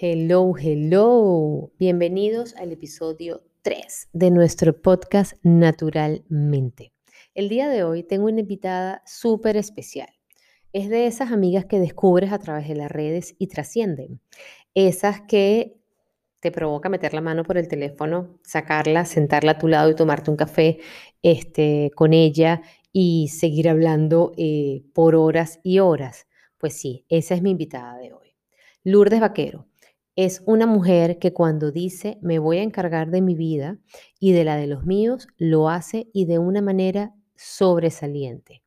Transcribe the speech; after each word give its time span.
Hello, 0.00 0.52
hello. 0.56 1.72
Bienvenidos 1.76 2.54
al 2.54 2.70
episodio 2.70 3.42
3 3.62 4.10
de 4.12 4.30
nuestro 4.30 4.80
podcast 4.80 5.32
Naturalmente. 5.42 6.92
El 7.34 7.48
día 7.48 7.68
de 7.68 7.82
hoy 7.82 8.04
tengo 8.04 8.26
una 8.26 8.38
invitada 8.38 9.02
súper 9.06 9.56
especial. 9.56 10.08
Es 10.72 10.88
de 10.88 11.08
esas 11.08 11.32
amigas 11.32 11.64
que 11.64 11.80
descubres 11.80 12.30
a 12.30 12.38
través 12.38 12.68
de 12.68 12.76
las 12.76 12.92
redes 12.92 13.34
y 13.40 13.48
trascienden. 13.48 14.20
Esas 14.72 15.22
que 15.22 15.80
te 16.38 16.52
provoca 16.52 16.88
meter 16.88 17.12
la 17.12 17.20
mano 17.20 17.42
por 17.42 17.58
el 17.58 17.66
teléfono, 17.66 18.38
sacarla, 18.44 19.04
sentarla 19.04 19.52
a 19.52 19.58
tu 19.58 19.66
lado 19.66 19.90
y 19.90 19.96
tomarte 19.96 20.30
un 20.30 20.36
café 20.36 20.78
este, 21.22 21.90
con 21.96 22.12
ella 22.12 22.62
y 22.92 23.30
seguir 23.30 23.68
hablando 23.68 24.30
eh, 24.36 24.84
por 24.94 25.16
horas 25.16 25.58
y 25.64 25.80
horas. 25.80 26.28
Pues 26.56 26.74
sí, 26.74 27.04
esa 27.08 27.34
es 27.34 27.42
mi 27.42 27.50
invitada 27.50 27.98
de 27.98 28.12
hoy. 28.12 28.36
Lourdes 28.84 29.18
Vaquero 29.18 29.67
es 30.18 30.42
una 30.46 30.66
mujer 30.66 31.20
que 31.20 31.32
cuando 31.32 31.70
dice 31.70 32.18
me 32.22 32.40
voy 32.40 32.58
a 32.58 32.64
encargar 32.64 33.08
de 33.08 33.20
mi 33.20 33.36
vida 33.36 33.78
y 34.18 34.32
de 34.32 34.42
la 34.42 34.56
de 34.56 34.66
los 34.66 34.84
míos, 34.84 35.28
lo 35.36 35.68
hace 35.68 36.10
y 36.12 36.24
de 36.24 36.40
una 36.40 36.60
manera 36.60 37.14
sobresaliente. 37.36 38.64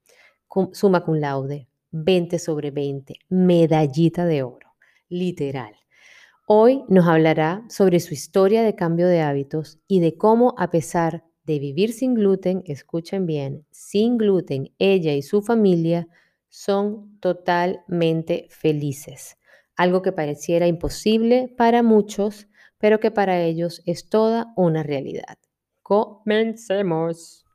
Suma 0.71 1.03
cum 1.03 1.15
laude, 1.15 1.67
20 1.91 2.39
sobre 2.39 2.71
20, 2.71 3.15
medallita 3.27 4.25
de 4.25 4.43
oro, 4.43 4.75
literal. 5.09 5.75
Hoy 6.47 6.85
nos 6.87 7.05
hablará 7.05 7.65
sobre 7.67 7.99
su 7.99 8.13
historia 8.13 8.63
de 8.63 8.75
cambio 8.75 9.07
de 9.07 9.19
hábitos 9.19 9.77
y 9.89 9.99
de 9.99 10.15
cómo 10.15 10.55
a 10.57 10.69
pesar 10.69 11.25
de 11.43 11.59
vivir 11.59 11.91
sin 11.91 12.13
gluten, 12.13 12.63
escuchen 12.65 13.25
bien, 13.25 13.65
sin 13.71 14.17
gluten, 14.17 14.73
ella 14.79 15.13
y 15.15 15.21
su 15.21 15.41
familia 15.41 16.07
son 16.47 17.19
totalmente 17.19 18.47
felices 18.51 19.35
algo 19.75 20.01
que 20.01 20.11
pareciera 20.11 20.67
imposible 20.67 21.53
para 21.57 21.83
muchos, 21.83 22.47
pero 22.77 22.99
que 22.99 23.11
para 23.11 23.41
ellos 23.41 23.81
es 23.85 24.09
toda 24.09 24.53
una 24.55 24.83
realidad. 24.83 25.37
Comencemos. 25.81 27.45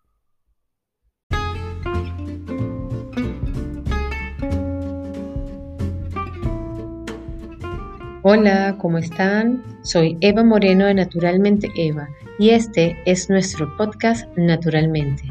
Hola, 8.23 8.77
¿cómo 8.79 8.99
están? 8.99 9.63
Soy 9.83 10.17
Eva 10.21 10.43
Moreno 10.43 10.87
de 10.87 10.95
Naturalmente 10.95 11.69
Eva 11.77 12.09
y 12.41 12.51
este 12.51 12.97
es 13.07 13.31
nuestro 13.31 13.77
podcast 13.77 14.27
Naturalmente. 14.37 15.23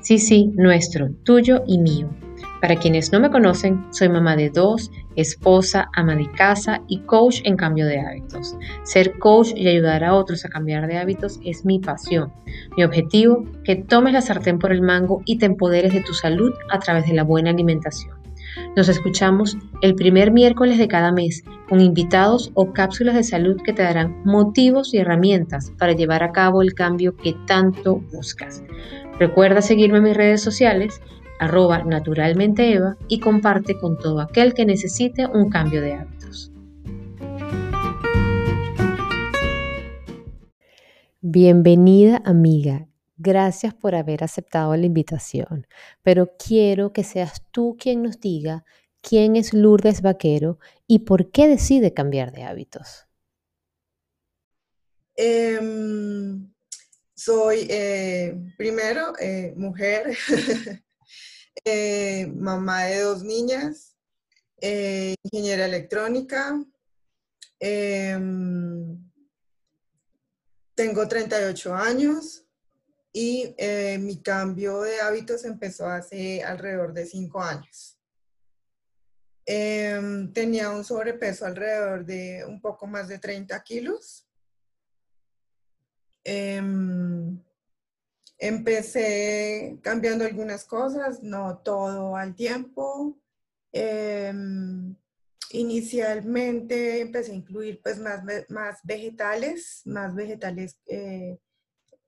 Sí, 0.00 0.18
sí, 0.18 0.52
nuestro, 0.56 1.10
tuyo 1.24 1.62
y 1.66 1.76
mío 1.76 2.08
para 2.60 2.76
quienes 2.76 3.12
no 3.12 3.20
me 3.20 3.30
conocen, 3.30 3.86
soy 3.90 4.08
mamá 4.08 4.36
de 4.36 4.50
dos, 4.50 4.90
esposa, 5.16 5.88
ama 5.94 6.16
de 6.16 6.30
casa 6.32 6.82
y 6.88 7.00
coach 7.00 7.40
en 7.44 7.56
cambio 7.56 7.86
de 7.86 8.00
hábitos. 8.00 8.56
Ser 8.82 9.18
coach 9.18 9.48
y 9.54 9.68
ayudar 9.68 10.04
a 10.04 10.14
otros 10.14 10.44
a 10.44 10.48
cambiar 10.48 10.86
de 10.86 10.98
hábitos 10.98 11.40
es 11.44 11.64
mi 11.64 11.78
pasión. 11.78 12.32
Mi 12.76 12.84
objetivo, 12.84 13.44
que 13.64 13.76
tomes 13.76 14.12
la 14.12 14.20
sartén 14.20 14.58
por 14.58 14.72
el 14.72 14.82
mango 14.82 15.22
y 15.24 15.38
te 15.38 15.46
empoderes 15.46 15.92
de 15.92 16.02
tu 16.02 16.14
salud 16.14 16.52
a 16.70 16.78
través 16.78 17.06
de 17.06 17.14
la 17.14 17.24
buena 17.24 17.50
alimentación. 17.50 18.18
Nos 18.76 18.88
escuchamos 18.88 19.56
el 19.82 19.94
primer 19.94 20.32
miércoles 20.32 20.78
de 20.78 20.88
cada 20.88 21.12
mes 21.12 21.44
con 21.68 21.80
invitados 21.80 22.50
o 22.54 22.72
cápsulas 22.72 23.14
de 23.14 23.22
salud 23.22 23.60
que 23.62 23.72
te 23.72 23.82
darán 23.82 24.22
motivos 24.24 24.94
y 24.94 24.98
herramientas 24.98 25.72
para 25.78 25.92
llevar 25.92 26.22
a 26.22 26.32
cabo 26.32 26.62
el 26.62 26.74
cambio 26.74 27.16
que 27.16 27.34
tanto 27.46 27.96
buscas. 28.12 28.62
Recuerda 29.18 29.62
seguirme 29.62 29.98
en 29.98 30.04
mis 30.04 30.16
redes 30.16 30.42
sociales 30.42 31.00
arroba 31.38 31.84
naturalmente 31.84 32.72
Eva 32.72 32.96
y 33.08 33.20
comparte 33.20 33.78
con 33.78 33.98
todo 33.98 34.20
aquel 34.20 34.54
que 34.54 34.66
necesite 34.66 35.26
un 35.26 35.50
cambio 35.50 35.80
de 35.80 35.94
hábitos. 35.94 36.52
Bienvenida 41.20 42.22
amiga, 42.24 42.88
gracias 43.16 43.74
por 43.74 43.94
haber 43.94 44.24
aceptado 44.24 44.76
la 44.76 44.86
invitación, 44.86 45.66
pero 46.02 46.32
quiero 46.38 46.92
que 46.92 47.04
seas 47.04 47.42
tú 47.50 47.76
quien 47.78 48.02
nos 48.02 48.20
diga 48.20 48.64
quién 49.00 49.36
es 49.36 49.52
Lourdes 49.52 50.02
Vaquero 50.02 50.58
y 50.86 51.00
por 51.00 51.30
qué 51.30 51.48
decide 51.48 51.92
cambiar 51.92 52.32
de 52.32 52.44
hábitos. 52.44 53.06
Em, 55.16 56.52
soy 57.14 57.66
eh, 57.68 58.38
primero 58.56 59.12
eh, 59.20 59.52
mujer, 59.56 60.16
Eh, 61.64 62.26
mamá 62.34 62.84
de 62.84 63.00
dos 63.00 63.22
niñas, 63.22 63.96
eh, 64.60 65.14
ingeniera 65.22 65.66
electrónica. 65.66 66.64
Em, 67.60 68.98
tengo 70.74 71.08
38 71.08 71.74
años 71.74 72.44
y 73.12 73.54
eh, 73.58 73.98
mi 73.98 74.22
cambio 74.22 74.82
de 74.82 75.00
hábitos 75.00 75.44
empezó 75.44 75.88
hace 75.88 76.42
alrededor 76.42 76.92
de 76.92 77.06
5 77.06 77.42
años. 77.42 77.98
Em, 79.44 80.32
tenía 80.32 80.70
un 80.70 80.84
sobrepeso 80.84 81.46
alrededor 81.46 82.04
de 82.04 82.44
un 82.46 82.60
poco 82.60 82.86
más 82.86 83.08
de 83.08 83.18
30 83.18 83.60
kilos. 83.62 84.28
Em, 86.22 87.42
Empecé 88.38 89.78
cambiando 89.82 90.24
algunas 90.24 90.64
cosas, 90.64 91.22
no 91.22 91.58
todo 91.58 92.14
al 92.16 92.36
tiempo. 92.36 93.18
Em, 93.72 94.94
inicialmente 95.50 97.00
empecé 97.00 97.32
a 97.32 97.36
incluir 97.36 97.80
pues 97.82 97.98
más, 97.98 98.22
más 98.48 98.78
vegetales, 98.84 99.82
más 99.86 100.14
vegetales, 100.14 100.78
eh, 100.86 101.38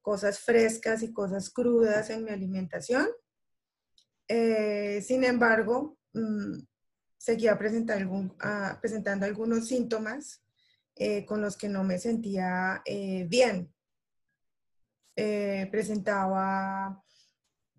cosas 0.03 0.39
frescas 0.39 1.03
y 1.03 1.13
cosas 1.13 1.51
crudas 1.51 2.11
en 2.11 2.25
mi 2.25 2.31
alimentación. 2.31 3.09
Eh, 4.29 5.03
sin 5.03 5.25
embargo, 5.25 5.99
mm, 6.13 6.61
seguía 7.19 7.59
presentando, 7.59 8.37
ah, 8.41 8.79
presentando 8.81 9.27
algunos 9.27 9.67
síntomas 9.67 10.43
eh, 10.97 11.25
con 11.27 11.41
los 11.41 11.57
que 11.57 11.69
no 11.69 11.83
me 11.83 11.99
sentía 11.99 12.83
bien. 13.27 13.73
Eh, 15.17 15.69
presentaba 15.71 17.03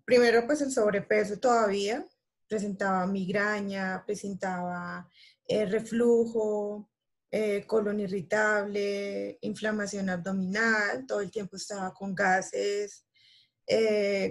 primero 0.04 0.46
pues 0.46 0.60
el 0.60 0.70
sobrepeso 0.70 1.38
todavía, 1.38 2.06
presentaba 2.48 3.06
migraña, 3.06 4.02
presentaba 4.04 5.08
eh, 5.48 5.64
reflujo, 5.66 6.90
eh, 7.30 7.64
colon 7.66 8.00
irritable, 8.00 9.38
inflamación 9.40 10.10
abdominal, 10.10 11.06
todo 11.06 11.20
el 11.20 11.30
tiempo 11.30 11.56
estaba 11.56 11.92
con 11.94 12.14
gases, 12.14 13.06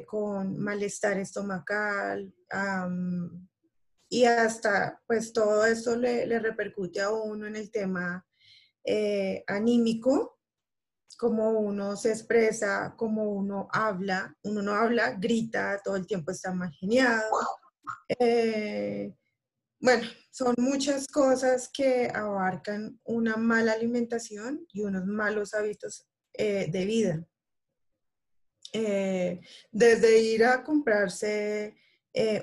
con 0.06 0.59
malestar 0.59 1.17
estomacal 1.17 2.31
y 4.07 4.25
hasta 4.25 5.01
pues 5.07 5.34
todo 5.34 5.66
esto 5.66 5.95
le, 5.95 6.28
le, 6.28 6.38
repercute 6.38 7.01
a 7.01 7.09
uno 7.09 7.47
en 7.47 7.56
el 7.56 7.72
tema 7.72 8.23
anímico 9.47 10.41
cómo 11.21 11.51
uno 11.51 11.95
se 11.95 12.09
expresa, 12.09 12.95
cómo 12.97 13.31
uno 13.31 13.67
habla. 13.71 14.35
Uno 14.41 14.63
no 14.63 14.73
habla, 14.73 15.11
grita, 15.11 15.79
todo 15.83 15.95
el 15.95 16.07
tiempo 16.07 16.31
está 16.31 16.51
mal 16.51 16.71
geniado. 16.71 17.21
Eh, 18.19 19.15
bueno, 19.79 20.07
son 20.31 20.55
muchas 20.57 21.05
cosas 21.05 21.69
que 21.71 22.11
abarcan 22.11 22.99
una 23.03 23.37
mala 23.37 23.73
alimentación 23.73 24.65
y 24.73 24.81
unos 24.81 25.05
malos 25.05 25.53
hábitos 25.53 26.07
eh, 26.33 26.71
de 26.71 26.85
vida. 26.85 27.23
Eh, 28.73 29.41
desde 29.71 30.17
ir 30.17 30.43
a 30.43 30.63
comprarse 30.63 31.75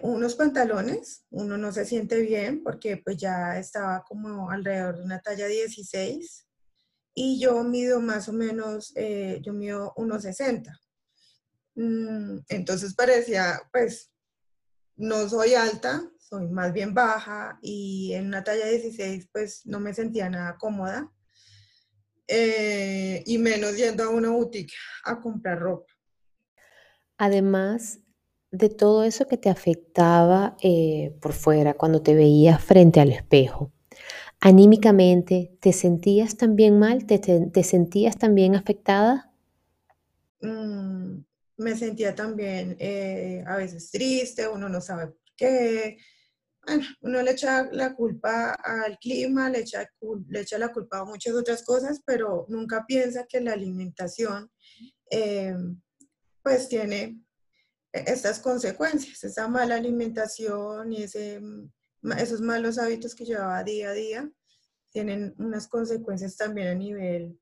unos 0.03 0.37
pantalones, 0.37 1.27
uno 1.31 1.59
no 1.59 1.73
se 1.73 1.85
siente 1.85 2.21
bien 2.21 2.63
porque 2.63 2.97
pues 2.97 3.17
ya 3.17 3.59
estaba 3.59 4.05
como 4.05 4.51
alrededor 4.51 4.99
de 4.99 5.03
una 5.03 5.21
talla 5.21 5.47
16 5.47 6.48
y 7.19 7.41
yo 7.41 7.65
mido 7.65 8.01
más 8.01 8.29
o 8.29 8.33
menos, 8.33 8.93
eh, 8.95 9.41
yo 9.43 9.53
mido 9.53 9.93
1,60. 9.97 10.79
Mm, 11.75 12.39
entonces 12.49 12.95
parecía, 12.95 13.61
pues, 13.73 14.13
no 14.95 15.29
soy 15.29 15.55
alta, 15.55 16.09
soy 16.21 16.47
más 16.49 16.73
bien 16.73 16.95
baja 16.95 17.59
y 17.61 18.13
en 18.13 18.27
una 18.27 18.45
talla 18.45 18.67
16 18.67 19.29
pues 19.33 19.67
no 19.67 19.81
me 19.81 19.95
sentía 19.95 20.31
nada 20.31 20.57
cómoda. 20.59 21.13
Eh, 22.29 23.25
y 23.27 23.39
menos 23.39 23.77
yendo 23.77 24.05
a 24.05 24.11
una 24.11 24.31
boutique 24.31 24.75
a 25.05 25.21
comprar 25.21 25.59
ropa. 25.59 25.93
Además 27.17 27.99
de 28.53 28.69
todo 28.69 29.03
eso 29.03 29.27
que 29.27 29.39
te 29.39 29.51
afectaba 29.51 30.57
eh, 30.63 31.17
por 31.21 31.33
fuera 31.33 31.75
cuando 31.75 32.01
te 32.01 32.15
veías 32.15 32.63
frente 32.63 33.01
al 33.01 33.11
espejo, 33.11 33.73
anímicamente, 34.41 35.57
¿te 35.61 35.73
sentías 35.73 36.37
también 36.37 36.79
mal? 36.79 37.07
¿Te, 37.07 37.63
sentías 37.65 38.17
también 38.17 38.55
afectada? 38.55 39.33
Mm, 40.41 41.21
me 41.57 41.77
sentía 41.77 42.15
también 42.15 42.77
eh, 42.79 43.43
a 43.47 43.57
veces 43.57 43.91
triste, 43.91 44.49
uno 44.49 44.69
no 44.69 44.81
sabe 44.81 45.09
por 45.09 45.35
qué. 45.37 45.99
uno 47.01 47.23
le 47.23 47.33
echa 47.33 47.69
la 47.73 47.95
culpa 47.95 48.53
al 48.53 48.99
clima, 48.99 49.51
le 49.51 49.61
echa, 49.61 49.87
le 50.29 50.41
echa 50.41 50.59
la 50.59 50.73
culpa 50.73 51.01
a 51.01 51.05
muchas 51.05 51.35
otras 51.35 51.65
cosas, 51.65 52.01
pero 52.05 52.47
nunca 52.49 52.85
piensa 52.87 53.27
que 53.27 53.41
la 53.41 53.53
alimentación 53.53 54.51
eh, 55.11 55.55
pues 56.43 56.69
tiene 56.69 57.21
estas 57.93 58.39
consecuencias, 58.39 59.25
esa 59.25 59.49
mala 59.49 59.77
alimentación 59.77 60.93
y 60.93 61.03
ese, 61.03 61.41
esos 62.17 62.41
malos 62.41 62.79
hábitos 62.79 63.15
que 63.15 63.25
llevaba 63.25 63.63
día 63.65 63.91
a 63.91 63.93
día 63.93 64.31
tienen 64.91 65.35
unas 65.39 65.69
consecuencias 65.69 66.37
también 66.37 66.69
a 66.69 66.75
nivel 66.75 67.39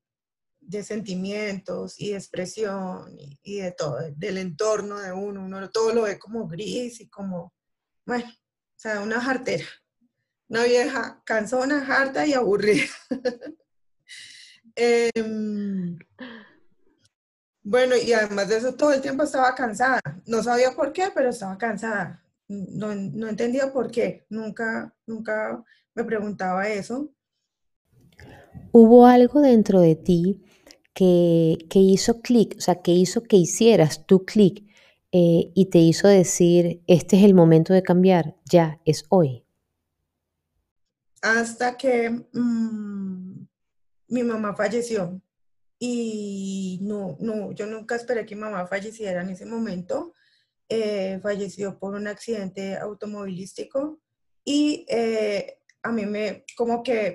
de 0.59 0.83
sentimientos 0.83 1.99
y 1.99 2.11
de 2.11 2.17
expresión 2.17 3.15
y, 3.17 3.59
de 3.59 3.71
todo, 3.71 3.99
del 4.15 4.37
entorno 4.37 4.99
de 4.99 5.13
uno, 5.13 5.45
uno 5.45 5.69
todo 5.69 5.93
lo 5.93 6.03
ve 6.03 6.19
como 6.19 6.47
gris 6.47 6.99
y 6.99 7.07
como, 7.07 7.53
bueno, 8.05 8.25
o 8.27 8.79
sea, 8.79 9.01
una 9.01 9.21
jartera. 9.21 9.65
Una 10.49 10.63
vieja 10.63 11.21
cansona, 11.25 11.85
harta 11.87 12.25
y 12.25 12.33
aburrida. 12.33 12.85
Em, 14.79 15.97
bueno, 17.63 17.95
y 17.97 18.13
además 18.13 18.47
de 18.47 18.57
eso, 18.57 18.75
todo 18.75 18.93
el 18.93 19.01
tiempo 19.01 19.23
estaba 19.23 19.55
cansada. 19.55 19.99
No 20.27 20.43
sabía 20.43 20.75
por 20.75 20.93
qué, 20.93 21.09
pero 21.13 21.29
estaba 21.29 21.57
cansada. 21.57 22.23
No, 22.47 22.95
no 22.95 23.27
entendía 23.27 23.71
por 23.73 23.91
qué. 23.91 24.25
Nunca, 24.29 24.95
nunca 25.05 25.63
me 25.93 26.03
preguntaba 26.03 26.69
eso. 26.69 27.11
¿Hubo 28.71 29.05
algo 29.05 29.41
dentro 29.41 29.81
de 29.81 29.95
ti 29.95 30.41
que, 30.93 31.57
que 31.69 31.79
hizo 31.79 32.21
clic, 32.21 32.55
o 32.57 32.61
sea, 32.61 32.81
que 32.81 32.91
hizo 32.91 33.23
que 33.23 33.37
hicieras 33.37 34.05
tu 34.05 34.25
clic 34.25 34.63
eh, 35.11 35.51
y 35.53 35.65
te 35.67 35.79
hizo 35.79 36.07
decir, 36.07 36.81
este 36.87 37.17
es 37.17 37.23
el 37.23 37.33
momento 37.33 37.73
de 37.73 37.83
cambiar, 37.83 38.35
ya, 38.45 38.79
es 38.85 39.05
hoy? 39.09 39.43
Hasta 41.21 41.77
que 41.77 42.09
mm, 42.09 43.47
mi 44.09 44.23
mamá 44.23 44.55
falleció 44.55 45.21
y 45.79 46.79
no, 46.81 47.17
no, 47.19 47.51
yo 47.51 47.65
nunca 47.67 47.95
esperé 47.95 48.25
que 48.25 48.35
mi 48.35 48.41
mamá 48.41 48.67
falleciera 48.67 49.21
en 49.21 49.29
ese 49.29 49.45
momento. 49.45 50.13
Eh, 50.69 51.19
falleció 51.23 51.79
por 51.79 51.95
un 51.95 52.07
accidente 52.07 52.77
automovilístico 52.77 54.01
y 54.43 54.85
eh, 54.89 55.59
a 55.81 55.91
mí 55.93 56.05
me, 56.05 56.43
como 56.57 56.83
que 56.83 57.13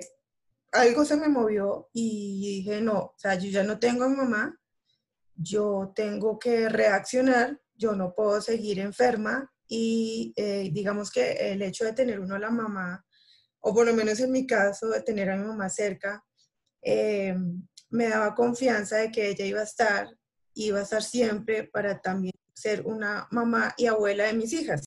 algo 0.71 1.05
se 1.05 1.17
me 1.17 1.29
movió 1.29 1.89
y 1.93 2.63
dije, 2.63 2.81
no, 2.81 2.97
o 2.99 3.15
sea, 3.15 3.35
yo 3.35 3.49
ya 3.51 3.63
no 3.63 3.77
tengo 3.77 4.09
mamá, 4.09 4.59
yo 5.35 5.93
tengo 5.95 6.39
que 6.39 6.67
reaccionar 6.67 7.59
yo 7.75 7.93
no 7.93 8.13
puedo 8.13 8.41
seguir 8.41 8.79
enferma 8.79 9.51
y 9.67 10.33
eh, 10.35 10.69
digamos 10.71 11.11
que 11.11 11.31
el 11.51 11.61
hecho 11.61 11.85
de 11.85 11.93
tener 11.93 12.19
uno 12.19 12.35
a 12.35 12.39
la 12.39 12.49
mamá, 12.49 13.05
o 13.59 13.73
por 13.73 13.85
lo 13.85 13.93
menos 13.93 14.19
en 14.19 14.31
mi 14.31 14.45
caso, 14.45 14.89
de 14.89 15.01
tener 15.01 15.29
a 15.29 15.37
mi 15.37 15.45
mamá 15.45 15.69
cerca, 15.69 16.23
eh, 16.81 17.35
me 17.89 18.09
daba 18.09 18.35
confianza 18.35 18.97
de 18.97 19.11
que 19.11 19.29
ella 19.29 19.45
iba 19.45 19.59
a 19.61 19.63
estar, 19.63 20.07
iba 20.53 20.79
a 20.79 20.83
estar 20.83 21.03
siempre 21.03 21.63
para 21.63 21.99
también 21.99 22.33
ser 22.53 22.85
una 22.85 23.27
mamá 23.31 23.73
y 23.77 23.87
abuela 23.87 24.25
de 24.25 24.33
mis 24.33 24.53
hijas. 24.53 24.83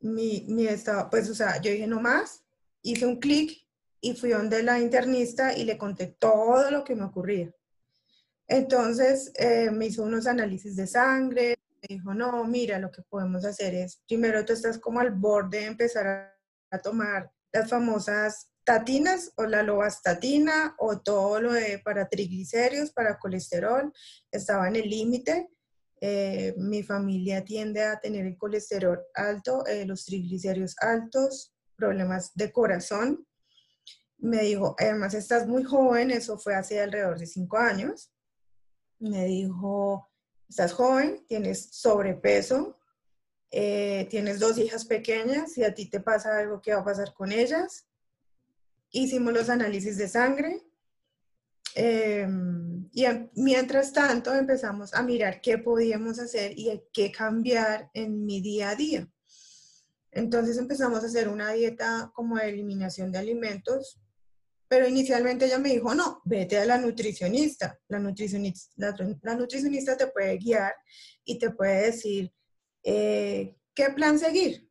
Mi, 0.00 0.46
mi 0.48 0.66
estado, 0.66 1.10
pues, 1.10 1.28
o 1.28 1.34
sea, 1.34 1.60
yo 1.60 1.70
dije 1.70 1.86
no 1.86 2.00
más, 2.00 2.44
hice 2.82 3.06
un 3.06 3.18
clic 3.18 3.66
y 4.00 4.14
fui 4.14 4.30
donde 4.30 4.62
la 4.62 4.78
internista 4.78 5.56
y 5.56 5.64
le 5.64 5.76
conté 5.76 6.06
todo 6.06 6.70
lo 6.70 6.84
que 6.84 6.94
me 6.94 7.04
ocurría. 7.04 7.52
Entonces 8.48 9.32
eh, 9.34 9.70
me 9.70 9.86
hizo 9.86 10.04
unos 10.04 10.26
análisis 10.26 10.76
de 10.76 10.86
sangre, 10.86 11.56
me 11.82 11.96
dijo, 11.96 12.14
no, 12.14 12.44
mira, 12.44 12.78
lo 12.78 12.90
que 12.92 13.02
podemos 13.02 13.44
hacer 13.44 13.74
es, 13.74 14.00
primero 14.06 14.44
tú 14.44 14.52
estás 14.52 14.78
como 14.78 15.00
al 15.00 15.10
borde 15.10 15.60
de 15.60 15.66
empezar 15.66 16.06
a, 16.06 16.32
tomar 16.82 17.30
las 17.52 17.70
famosas 17.70 18.50
tatinas 18.66 19.32
o 19.36 19.44
la 19.44 19.62
lovastatina 19.62 20.74
o 20.78 21.00
todo 21.00 21.40
lo 21.40 21.52
de 21.54 21.78
para 21.78 22.08
triglicéridos, 22.08 22.90
para 22.90 23.18
colesterol, 23.18 23.90
estaba 24.30 24.68
en 24.68 24.76
el 24.76 24.90
límite. 24.90 25.48
Eh, 26.02 26.54
mi 26.58 26.82
familia 26.82 27.42
tiende 27.42 27.82
a 27.82 27.98
tener 27.98 28.26
el 28.26 28.36
colesterol 28.36 29.00
alto, 29.14 29.64
eh, 29.66 29.86
los 29.86 30.04
triglicéridos 30.04 30.76
altos, 30.80 31.54
problemas 31.76 32.32
de 32.34 32.52
corazón 32.52 33.26
me 34.18 34.42
dijo, 34.42 34.74
además 34.78 35.14
estás 35.14 35.46
muy 35.46 35.62
joven, 35.64 36.10
eso 36.10 36.38
fue 36.38 36.54
hace 36.54 36.80
alrededor 36.80 37.18
de 37.18 37.26
cinco 37.26 37.58
años. 37.58 38.12
Me 38.98 39.26
dijo, 39.26 40.10
estás 40.48 40.72
joven, 40.72 41.24
tienes 41.28 41.68
sobrepeso, 41.72 42.78
eh, 43.50 44.06
tienes 44.10 44.40
dos 44.40 44.58
hijas 44.58 44.86
pequeñas, 44.86 45.52
si 45.52 45.64
a 45.64 45.74
ti 45.74 45.88
te 45.88 46.00
pasa 46.00 46.38
algo, 46.38 46.60
¿qué 46.62 46.74
va 46.74 46.80
a 46.80 46.84
pasar 46.84 47.12
con 47.14 47.30
ellas? 47.30 47.86
Hicimos 48.98 49.32
los 49.32 49.48
análisis 49.48 49.96
de 49.96 50.08
sangre. 50.08 50.62
Em, 51.74 52.88
y 52.92 53.04
mientras 53.34 53.92
tanto 53.92 54.34
empezamos 54.34 54.94
a 54.94 55.02
mirar 55.02 55.40
qué 55.40 55.58
podíamos 55.58 56.18
hacer 56.18 56.52
y 56.56 56.82
qué 56.92 57.12
cambiar 57.12 57.90
en 57.92 58.24
mi 58.24 58.40
día 58.40 58.70
a 58.70 58.76
día. 58.76 59.08
Entonces 60.10 60.56
empezamos 60.56 61.02
a 61.02 61.06
hacer 61.06 61.28
una 61.28 61.52
dieta 61.52 62.10
como 62.14 62.36
de 62.36 62.48
eliminación 62.48 63.12
de 63.12 63.18
alimentos 63.18 64.00
pero 64.68 64.88
inicialmente 64.88 65.46
ella 65.46 65.58
me 65.58 65.70
dijo, 65.70 65.94
no, 65.94 66.22
vete 66.24 66.58
a 66.58 66.64
la 66.64 66.78
nutricionista. 66.78 67.78
La 67.88 67.98
nutricionista, 67.98 68.96
la, 69.22 69.34
nutricionista 69.34 69.96
te 69.96 70.08
puede 70.08 70.36
guiar 70.38 70.74
y 71.24 71.38
te 71.38 71.50
puede 71.50 71.86
decir 71.86 72.32
eh, 72.82 73.56
qué 73.74 73.90
plan 73.90 74.18
seguir. 74.18 74.68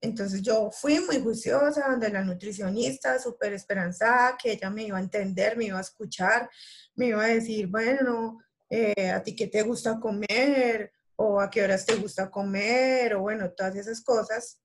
Entonces 0.00 0.42
yo 0.42 0.70
fui 0.70 1.00
muy 1.00 1.20
juiciosa 1.20 1.88
donde 1.88 2.10
la 2.10 2.22
nutricionista, 2.22 3.18
súper 3.18 3.52
esperanzada, 3.52 4.36
que 4.40 4.52
ella 4.52 4.70
me 4.70 4.84
iba 4.84 4.98
a 4.98 5.02
entender, 5.02 5.56
me 5.56 5.64
iba 5.64 5.78
a 5.78 5.82
escuchar, 5.82 6.48
me 6.94 7.06
iba 7.08 7.24
a 7.24 7.28
decir, 7.28 7.66
bueno, 7.66 8.38
eh, 8.70 9.10
a 9.10 9.22
ti 9.22 9.34
qué 9.34 9.48
te 9.48 9.62
gusta 9.62 9.98
comer 9.98 10.92
o 11.16 11.40
a 11.40 11.50
qué 11.50 11.62
horas 11.62 11.84
te 11.84 11.96
gusta 11.96 12.30
comer 12.30 13.14
o 13.14 13.22
bueno, 13.22 13.50
todas 13.52 13.74
esas 13.76 14.02
cosas. 14.02 14.60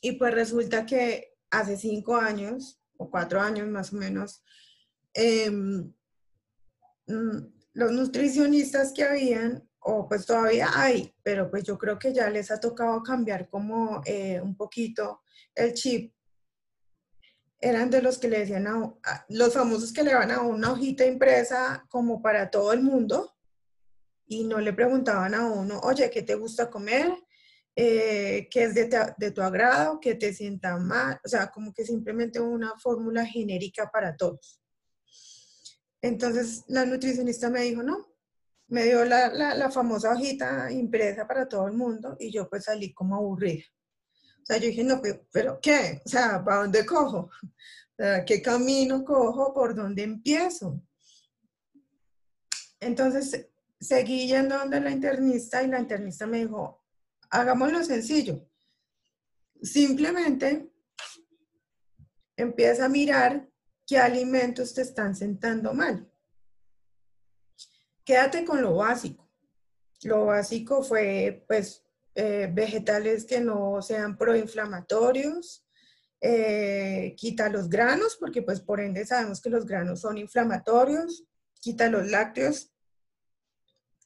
Y 0.00 0.12
pues 0.12 0.34
resulta 0.34 0.84
que 0.84 1.36
hace 1.50 1.76
cinco 1.76 2.16
años 2.16 2.82
cuatro 3.10 3.40
años 3.40 3.68
más 3.68 3.92
o 3.92 3.96
menos, 3.96 4.42
em, 5.14 5.92
mm, 7.06 7.38
los 7.74 7.92
nutricionistas 7.92 8.92
que 8.92 9.04
habían, 9.04 9.68
o 9.84 10.08
pues 10.08 10.26
todavía 10.26 10.68
hay, 10.74 11.14
pero 11.22 11.50
pues 11.50 11.64
yo 11.64 11.78
creo 11.78 11.98
que 11.98 12.12
ya 12.12 12.30
les 12.30 12.50
ha 12.50 12.60
tocado 12.60 13.02
cambiar 13.02 13.48
como 13.48 14.02
eh, 14.04 14.40
un 14.40 14.56
poquito 14.56 15.22
el 15.54 15.74
chip. 15.74 16.12
Eran 17.60 17.90
de 17.90 18.02
los 18.02 18.18
que 18.18 18.28
le 18.28 18.40
decían 18.40 18.66
a, 18.66 19.26
los 19.28 19.54
famosos 19.54 19.92
que 19.92 20.02
le 20.02 20.14
van 20.14 20.30
a 20.30 20.40
una 20.40 20.72
hojita 20.72 21.06
impresa 21.06 21.84
como 21.88 22.20
para 22.20 22.50
todo 22.50 22.72
el 22.72 22.82
mundo 22.82 23.36
y 24.26 24.44
no 24.44 24.58
le 24.58 24.72
preguntaban 24.72 25.34
a 25.34 25.46
uno, 25.46 25.80
oye, 25.80 26.10
¿qué 26.10 26.22
te 26.22 26.34
gusta 26.34 26.70
comer? 26.70 27.12
eh, 27.74 28.48
que 28.50 28.64
es 28.64 28.74
de, 28.74 29.30
tu 29.30 29.42
agrado, 29.42 29.98
que 29.98 30.14
te 30.14 30.32
sienta 30.34 30.76
mal, 30.76 31.18
o 31.24 31.28
sea, 31.28 31.50
como 31.50 31.72
que 31.72 31.84
simplemente 31.84 32.40
una 32.40 32.74
fórmula 32.78 33.24
genérica 33.24 33.90
para 33.90 34.16
todos. 34.16 34.60
Entonces 36.02 36.64
la 36.68 36.84
nutricionista 36.84 37.48
me 37.48 37.62
dijo, 37.62 37.82
no, 37.82 38.11
me 38.72 38.84
dio 38.84 39.04
la, 39.04 39.28
la, 39.28 39.70
famosa 39.70 40.12
hojita 40.12 40.72
impresa 40.72 41.28
para 41.28 41.46
todo 41.46 41.66
el 41.66 41.74
mundo 41.74 42.16
y 42.18 42.32
yo 42.32 42.48
pues 42.48 42.64
salí 42.64 42.94
como 42.94 43.16
aburrida. 43.16 43.64
O 44.42 44.46
sea, 44.46 44.56
yo 44.56 44.68
dije, 44.68 44.82
no, 44.82 45.00
pero, 45.02 45.26
pero 45.30 45.60
¿qué? 45.60 46.00
O 46.06 46.08
sea, 46.08 46.42
¿para 46.42 46.62
dónde 46.62 46.86
cojo? 46.86 47.30
¿Qué 48.26 48.40
camino 48.40 49.04
cojo? 49.04 49.52
¿Por 49.52 49.74
dónde 49.74 50.02
empiezo? 50.02 50.82
Entonces 52.80 53.50
seguí 53.78 54.26
yendo 54.26 54.56
donde 54.56 54.80
la 54.80 54.90
internista 54.90 55.62
y 55.62 55.66
la 55.66 55.78
internista 55.78 56.26
me 56.26 56.38
dijo, 56.38 56.82
hagámoslo 57.28 57.84
sencillo. 57.84 58.48
Simplemente 59.60 60.72
empieza 62.36 62.86
a 62.86 62.88
mirar 62.88 63.46
qué 63.86 63.98
alimentos 63.98 64.72
te 64.72 64.80
están 64.80 65.14
sentando 65.14 65.74
mal. 65.74 66.11
Quédate 68.04 68.44
con 68.44 68.60
lo 68.62 68.76
básico. 68.76 69.28
Lo 70.02 70.26
básico 70.26 70.82
fue, 70.82 71.44
pues, 71.46 71.84
eh, 72.14 72.48
vegetales 72.52 73.24
que 73.24 73.40
no 73.40 73.80
sean 73.82 74.18
proinflamatorios. 74.18 75.64
Eh, 76.20 77.14
quita 77.16 77.48
los 77.48 77.68
granos, 77.68 78.16
porque 78.18 78.42
pues 78.42 78.60
por 78.60 78.80
ende 78.80 79.04
sabemos 79.04 79.40
que 79.40 79.50
los 79.50 79.66
granos 79.66 80.00
son 80.00 80.18
inflamatorios. 80.18 81.24
Quita 81.60 81.88
los 81.88 82.08
lácteos, 82.10 82.72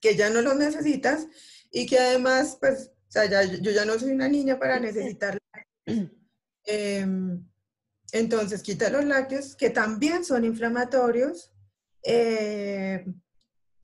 que 0.00 0.14
ya 0.14 0.30
no 0.30 0.42
los 0.42 0.56
necesitas 0.56 1.26
y 1.70 1.86
que 1.86 1.98
además, 1.98 2.58
pues, 2.60 2.92
o 3.08 3.12
sea, 3.12 3.26
ya, 3.26 3.44
yo 3.44 3.70
ya 3.70 3.84
no 3.84 3.98
soy 3.98 4.12
una 4.12 4.28
niña 4.28 4.58
para 4.58 4.78
necesitar 4.78 5.38
em, 6.64 7.46
entonces, 8.12 8.62
quita 8.62 8.88
los 8.90 9.04
lácteos, 9.04 9.56
que 9.56 9.70
también 9.70 10.24
son 10.24 10.44
inflamatorios, 10.44 11.52
eh, 12.02 13.04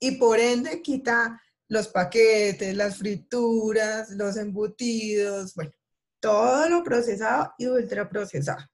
y 0.03 0.11
por 0.17 0.37
ende 0.37 0.81
quita 0.81 1.41
los 1.69 1.87
paquetes, 1.87 2.75
las 2.75 2.97
frituras, 2.97 4.09
los 4.09 4.35
embutidos, 4.35 5.55
bueno, 5.55 5.71
todo 6.19 6.67
lo 6.67 6.83
procesado 6.83 7.53
y 7.57 7.67
ultraprocesado. 7.67 8.65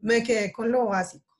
Me 0.00 0.24
quedé 0.24 0.50
con 0.50 0.72
lo 0.72 0.86
básico. 0.86 1.38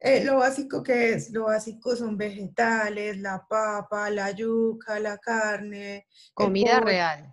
Eh, 0.00 0.24
lo 0.24 0.38
básico 0.38 0.82
que 0.82 1.12
es, 1.12 1.30
lo 1.30 1.44
básico 1.44 1.94
son 1.94 2.16
vegetales, 2.16 3.18
la 3.18 3.46
papa, 3.48 4.10
la 4.10 4.32
yuca, 4.32 4.98
la 4.98 5.16
carne. 5.18 6.08
Comida 6.34 6.80
real. 6.80 7.32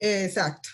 exacto. 0.00 0.70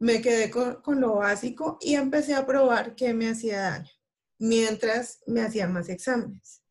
Me 0.00 0.20
quedé 0.20 0.50
con, 0.50 0.82
con, 0.82 1.00
lo 1.00 1.14
básico 1.18 1.78
y 1.80 1.94
empecé 1.94 2.34
a 2.34 2.44
probar 2.44 2.96
qué 2.96 3.14
me 3.14 3.30
hacía 3.30 3.60
daño, 3.60 3.92
mientras 4.40 5.20
me 5.28 5.42
hacían 5.42 5.72
más 5.72 5.88
exámenes. 5.88 6.61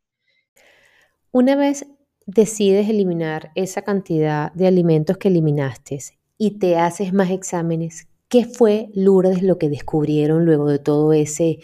Una 1.34 1.56
vez 1.56 1.86
decides 2.26 2.90
eliminar 2.90 3.52
esa 3.56 3.84
cantidad 3.84 4.52
de 4.52 4.68
alimentos 4.68 5.18
que 5.18 5.30
eliminaste 5.30 6.00
y 6.38 6.60
te 6.60 6.78
haces 6.78 7.14
más 7.14 7.32
exámenes, 7.32 8.10
¿qué 8.28 8.44
fue, 8.44 8.90
Lourdes, 8.96 9.42
lo 9.42 9.58
que 9.58 9.70
descubrieron 9.70 10.44
luego 10.44 10.70
de 10.70 10.80
todo 10.80 11.14
ese, 11.14 11.60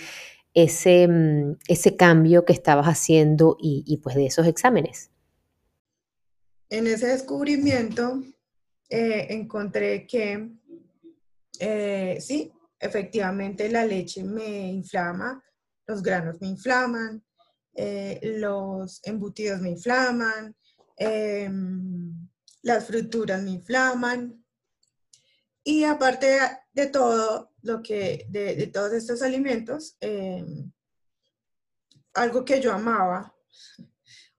ese, 0.53 1.07
mm, 1.09 1.57
ese 1.67 1.97
cambio 1.97 2.45
que 2.45 2.53
estabas 2.53 2.86
haciendo 2.86 3.57
y, 3.59 3.97
pues 4.01 4.15
de 4.15 4.27
esos 4.27 4.47
exámenes? 4.47 5.12
En 6.69 6.88
ese 6.88 7.07
descubrimiento 7.07 8.24
eh, 8.89 9.27
encontré 9.31 10.07
que 10.07 10.50
eh, 11.59 12.17
sí, 12.21 12.53
efectivamente 12.79 13.69
la 13.69 13.86
leche 13.86 14.24
me 14.24 14.71
inflama, 14.71 15.43
los 15.88 16.01
granos 16.01 16.39
me 16.39 16.47
inflaman, 16.47 17.21
eh, 17.79 18.19
los 18.39 19.00
embutidos 19.03 19.62
me 19.62 19.69
inflaman, 19.69 20.55
em, 20.98 22.27
las 22.63 22.86
fruturas 22.88 23.41
me 23.43 23.51
inflaman. 23.51 24.43
Y 25.63 25.84
aparte 25.84 26.39
de 26.74 26.88
todo, 26.88 27.53
lo 27.62 27.84
que, 27.84 28.25
de, 28.29 28.67
todos 28.67 28.93
estos 28.93 29.22
alimentos, 29.22 29.96
em, 30.00 30.72
algo 32.15 32.43
que 32.43 32.60
yo 32.60 32.74
amaba, 32.74 33.31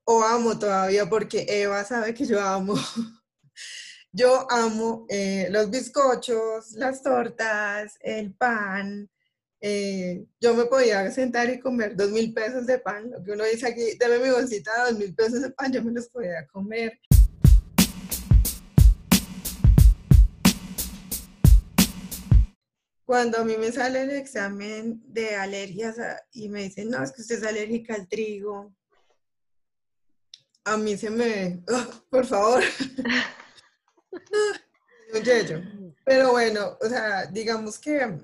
o 0.04 0.23
amo 0.25 0.59
todavía 0.59 1.09
porque 1.09 1.47
Eva 1.49 1.85
sabe 1.85 2.14
que 2.14 2.26
yo 2.26 2.40
amo. 2.40 2.75
Yo 4.11 4.50
amo 4.50 5.04
eh, 5.11 5.49
los 5.50 5.68
bizcochos, 5.71 6.73
las 6.73 7.02
tortas, 7.02 7.99
el 8.00 8.35
pan, 8.35 9.09
eh, 9.61 10.25
yo 10.41 10.55
me 10.55 10.67
podía 10.67 11.11
sentar 11.11 11.50
y 11.50 11.59
comer 11.59 11.97
dos 11.97 12.11
mil 12.11 12.33
pesos 12.33 12.67
de 12.67 12.79
pan, 12.79 13.11
lo 13.11 13.23
que 13.23 13.33
uno 13.33 13.45
dice 13.45 13.67
aquí, 13.67 13.97
dame 13.99 14.19
mi 14.19 14.31
bolsita 14.31 14.71
de 14.73 14.91
dos 14.91 14.99
mil 14.99 15.15
pesos 15.15 15.43
de 15.43 15.50
pan, 15.50 15.73
yo 15.73 15.83
me 15.83 15.93
los 15.93 16.09
podía 16.09 16.47
comer. 16.47 16.99
Cuando 23.05 23.38
a 23.38 23.45
mí 23.45 23.57
me 23.57 23.73
sale 23.73 24.03
el 24.03 24.11
examen 24.11 25.03
de 25.07 25.35
alergias 25.35 25.99
ah, 25.99 26.21
y 26.31 26.50
me 26.50 26.65
dicen, 26.65 26.91
no, 26.91 27.03
es 27.03 27.11
que 27.12 27.23
usted 27.23 27.37
es 27.37 27.45
alérgica 27.45 27.95
al 27.95 28.07
trigo, 28.07 28.75
a 30.65 30.77
mí 30.77 30.97
se 30.97 31.09
me, 31.09 31.62
oh, 31.69 32.05
por 32.11 32.27
favor, 32.27 32.62
Pero 36.05 36.31
bueno, 36.33 36.77
o 36.81 36.88
sea, 36.88 37.27
digamos 37.27 37.79
que 37.79 38.19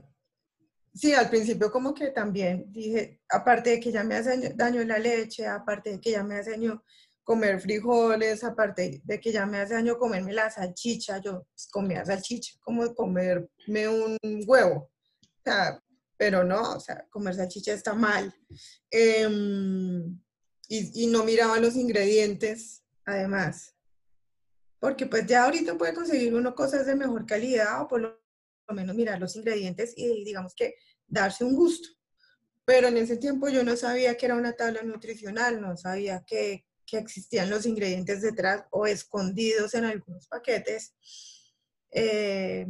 Sí, 0.94 1.12
al 1.12 1.28
principio 1.28 1.72
como 1.72 1.92
que 1.92 2.10
también 2.10 2.70
dije, 2.70 3.20
aparte 3.28 3.70
de 3.70 3.80
que 3.80 3.90
ya 3.90 4.04
me 4.04 4.14
hace 4.14 4.54
daño 4.54 4.84
la 4.84 4.98
leche, 4.98 5.44
aparte 5.44 5.90
de 5.90 6.00
que 6.00 6.12
ya 6.12 6.22
me 6.22 6.36
hace 6.36 6.52
daño 6.52 6.84
comer 7.24 7.60
frijoles, 7.60 8.44
aparte 8.44 9.00
de 9.02 9.20
que 9.20 9.32
ya 9.32 9.44
me 9.44 9.58
hace 9.58 9.74
daño 9.74 9.98
comerme 9.98 10.32
la 10.32 10.50
salchicha, 10.50 11.20
yo 11.20 11.46
pues, 11.50 11.66
comía 11.68 12.04
salchicha 12.04 12.54
como 12.60 12.94
comerme 12.94 13.88
un 13.88 14.18
huevo, 14.46 14.92
o 15.20 15.42
sea, 15.42 15.82
pero 16.16 16.44
no, 16.44 16.74
o 16.74 16.80
sea, 16.80 17.04
comer 17.10 17.34
salchicha 17.34 17.72
está 17.72 17.92
mal. 17.94 18.32
Em, 18.88 20.20
y, 20.68 21.04
y 21.04 21.06
no 21.08 21.24
miraba 21.24 21.58
los 21.58 21.74
ingredientes, 21.74 22.84
además, 23.04 23.74
porque 24.78 25.06
pues 25.06 25.26
ya 25.26 25.44
ahorita 25.44 25.76
puede 25.76 25.94
conseguir 25.94 26.34
uno 26.34 26.54
cosas 26.54 26.86
de 26.86 26.94
mejor 26.94 27.26
calidad 27.26 27.82
o 27.82 27.88
por 27.88 28.00
lo 28.00 28.23
lo 28.68 28.74
menos 28.74 28.96
mirar 28.96 29.20
los 29.20 29.36
ingredientes 29.36 29.94
y 29.96 30.24
digamos 30.24 30.54
que 30.54 30.74
darse 31.06 31.44
un 31.44 31.54
gusto. 31.54 31.88
Pero 32.64 32.88
en 32.88 32.96
ese 32.96 33.16
tiempo 33.16 33.48
yo 33.48 33.62
no 33.62 33.76
sabía 33.76 34.16
que 34.16 34.26
era 34.26 34.36
una 34.36 34.54
tabla 34.54 34.82
nutricional, 34.82 35.60
no 35.60 35.76
sabía 35.76 36.24
que, 36.26 36.64
que 36.86 36.98
existían 36.98 37.50
los 37.50 37.66
ingredientes 37.66 38.22
detrás 38.22 38.64
o 38.70 38.86
escondidos 38.86 39.74
en 39.74 39.84
algunos 39.84 40.26
paquetes. 40.28 40.94
Eh, 41.90 42.66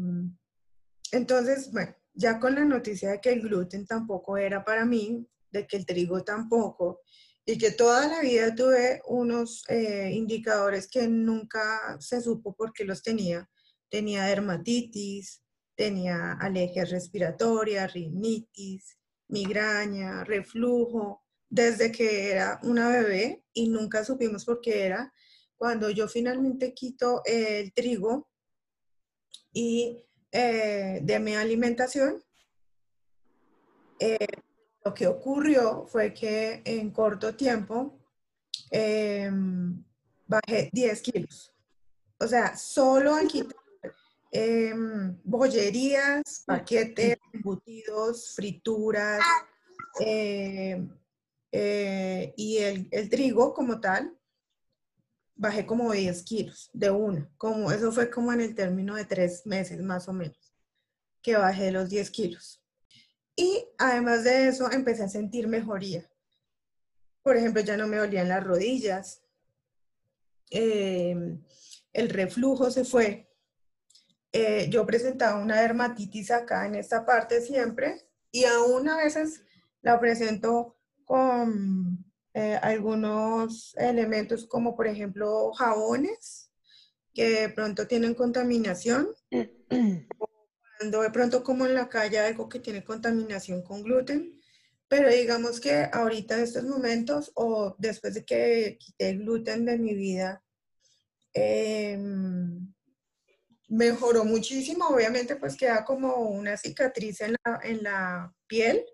entonces, 1.13 1.71
bueno, 1.71 1.95
ya 2.13 2.41
con 2.41 2.55
la 2.55 2.65
noticia 2.65 3.11
de 3.11 3.21
que 3.21 3.33
el 3.33 3.43
gluten 3.43 3.87
tampoco 3.87 4.37
era 4.37 4.65
para 4.65 4.85
mí, 4.85 5.29
de 5.51 5.67
que 5.67 5.77
el 5.77 5.87
trigo 5.87 6.25
tampoco, 6.25 7.03
y 7.47 7.59
que 7.59 7.71
toda 7.71 8.09
la 8.09 8.21
vida 8.21 8.55
tuve 8.55 9.03
unos 9.07 9.65
eh, 9.69 10.11
indicadores 10.13 10.89
que 10.89 11.07
nunca 11.09 11.97
se 12.01 12.21
supo 12.21 12.55
por 12.55 12.73
qué 12.73 12.85
los 12.85 13.03
tenía. 13.03 13.49
Tenía 13.91 14.25
dermatitis, 14.25 15.44
tenía 15.75 16.33
alergias 16.33 16.91
respiratorias, 16.91 17.93
rinitis, 17.93 18.99
migraña, 19.29 20.25
reflujo, 20.25 21.23
desde 21.49 21.93
que 21.93 22.31
era 22.31 22.61
una 22.63 22.89
bebé 22.89 23.45
y 23.53 23.69
nunca 23.69 24.05
supimos 24.05 24.45
por 24.45 24.61
qué 24.61 24.87
era. 24.87 25.13
Cuando 25.57 25.91
yo 25.91 26.09
finalmente 26.09 26.75
quito 26.75 27.23
el 27.25 27.73
trigo 27.73 28.29
y 29.53 30.03
eh, 30.33 31.01
de 31.03 31.21
mi 31.21 31.35
alimentación, 31.35 32.23
eh, 34.01 34.27
lo 34.85 34.93
que 34.93 35.07
ocurrió 35.07 35.87
fue 35.87 36.13
que 36.13 36.61
en 36.65 36.91
corto 36.91 37.35
tiempo 37.35 38.01
em, 38.71 39.83
bajé 40.27 40.71
10 40.73 41.03
kilos. 41.03 41.55
O 42.19 42.27
sea, 42.27 42.57
solo 42.57 43.15
al 43.15 43.29
quitar 43.29 43.64
Em, 44.37 45.17
bollerías, 45.23 46.43
paquetes, 46.45 47.17
embutidos, 47.33 48.35
frituras 48.35 49.23
em, 50.01 50.91
eh, 51.53 52.35
y 52.37 52.57
el, 52.57 52.89
el, 52.91 53.09
trigo 53.09 53.55
como 53.55 53.81
tal, 53.81 54.19
bajé 55.37 55.65
como 55.65 55.93
10 55.93 56.25
kilos 56.25 56.69
de 56.73 56.91
una. 56.91 57.31
Como, 57.39 57.71
eso 57.71 57.93
fue 57.93 58.11
como 58.11 58.33
en 58.33 58.41
el 58.41 58.57
término 58.57 58.97
de 58.97 59.05
tres 59.05 59.47
meses 59.47 59.81
más 59.81 60.09
o 60.09 60.13
menos, 60.13 60.53
que 61.23 61.37
bajé 61.37 61.71
los 61.71 61.89
10 61.89 62.11
kilos. 62.11 62.61
Y 63.37 63.65
además 63.79 64.25
de 64.25 64.49
eso, 64.49 64.69
empecé 64.69 65.05
a 65.05 65.09
sentir 65.09 65.47
mejoría. 65.47 66.11
Por 67.23 67.37
ejemplo, 67.37 67.63
ya 67.63 67.77
no 67.77 67.87
me 67.87 67.99
dolían 67.99 68.29
las 68.29 68.43
rodillas. 68.43 69.23
Em, 70.51 71.41
el 71.93 72.09
reflujo 72.09 72.73
se 72.73 72.85
fue 72.85 73.31
eh, 74.37 74.67
yo 74.69 74.85
presentaba 74.85 75.41
una 75.41 75.61
dermatitis 75.61 76.33
acá 76.33 76.67
en 76.67 76.75
esta 76.75 77.07
parte 77.07 77.41
siempre 77.41 78.01
y 78.33 78.45
aún 78.47 78.89
a 78.89 78.97
veces 78.97 79.45
la 79.81 80.01
presento 80.01 80.77
con 81.05 82.05
eh, 82.35 82.59
algunos 82.61 83.77
elementos 83.77 84.45
como 84.49 84.75
por 84.75 84.89
ejemplo 84.89 85.53
jabones 85.53 86.51
que 87.13 87.43
de 87.43 87.49
pronto 87.51 87.87
tienen 87.87 88.15
contaminación 88.15 89.09
cuando 90.79 91.03
de 91.03 91.11
pronto 91.11 91.45
como 91.45 91.65
en 91.67 91.75
la 91.75 91.89
calle 91.89 92.19
algo 92.19 92.49
que 92.49 92.59
tiene 92.59 92.83
contaminación 92.83 93.63
con 93.63 93.85
gluten 93.85 94.41
pero 94.89 95.11
digamos 95.11 95.61
que 95.61 95.89
ahorita 95.93 96.39
en 96.39 96.43
estos 96.43 96.65
momentos 96.65 97.31
o 97.37 97.77
después 97.79 98.15
de 98.15 98.25
que 98.25 98.79
quité 98.81 99.11
el 99.11 99.21
gluten 99.21 99.65
de 99.65 99.79
mi 99.79 99.95
vida 99.95 100.43
eh, 101.35 101.97
mejoró 103.75 104.25
muchísimo, 104.25 104.87
obviamente 104.89 105.37
pues 105.37 105.57
queda 105.57 105.85
como 105.85 106.15
una 106.17 106.57
cicatriz 106.57 107.21
en 107.21 107.37
la, 107.45 107.61
en 107.63 107.83
la 107.83 108.33
piel, 108.47 108.85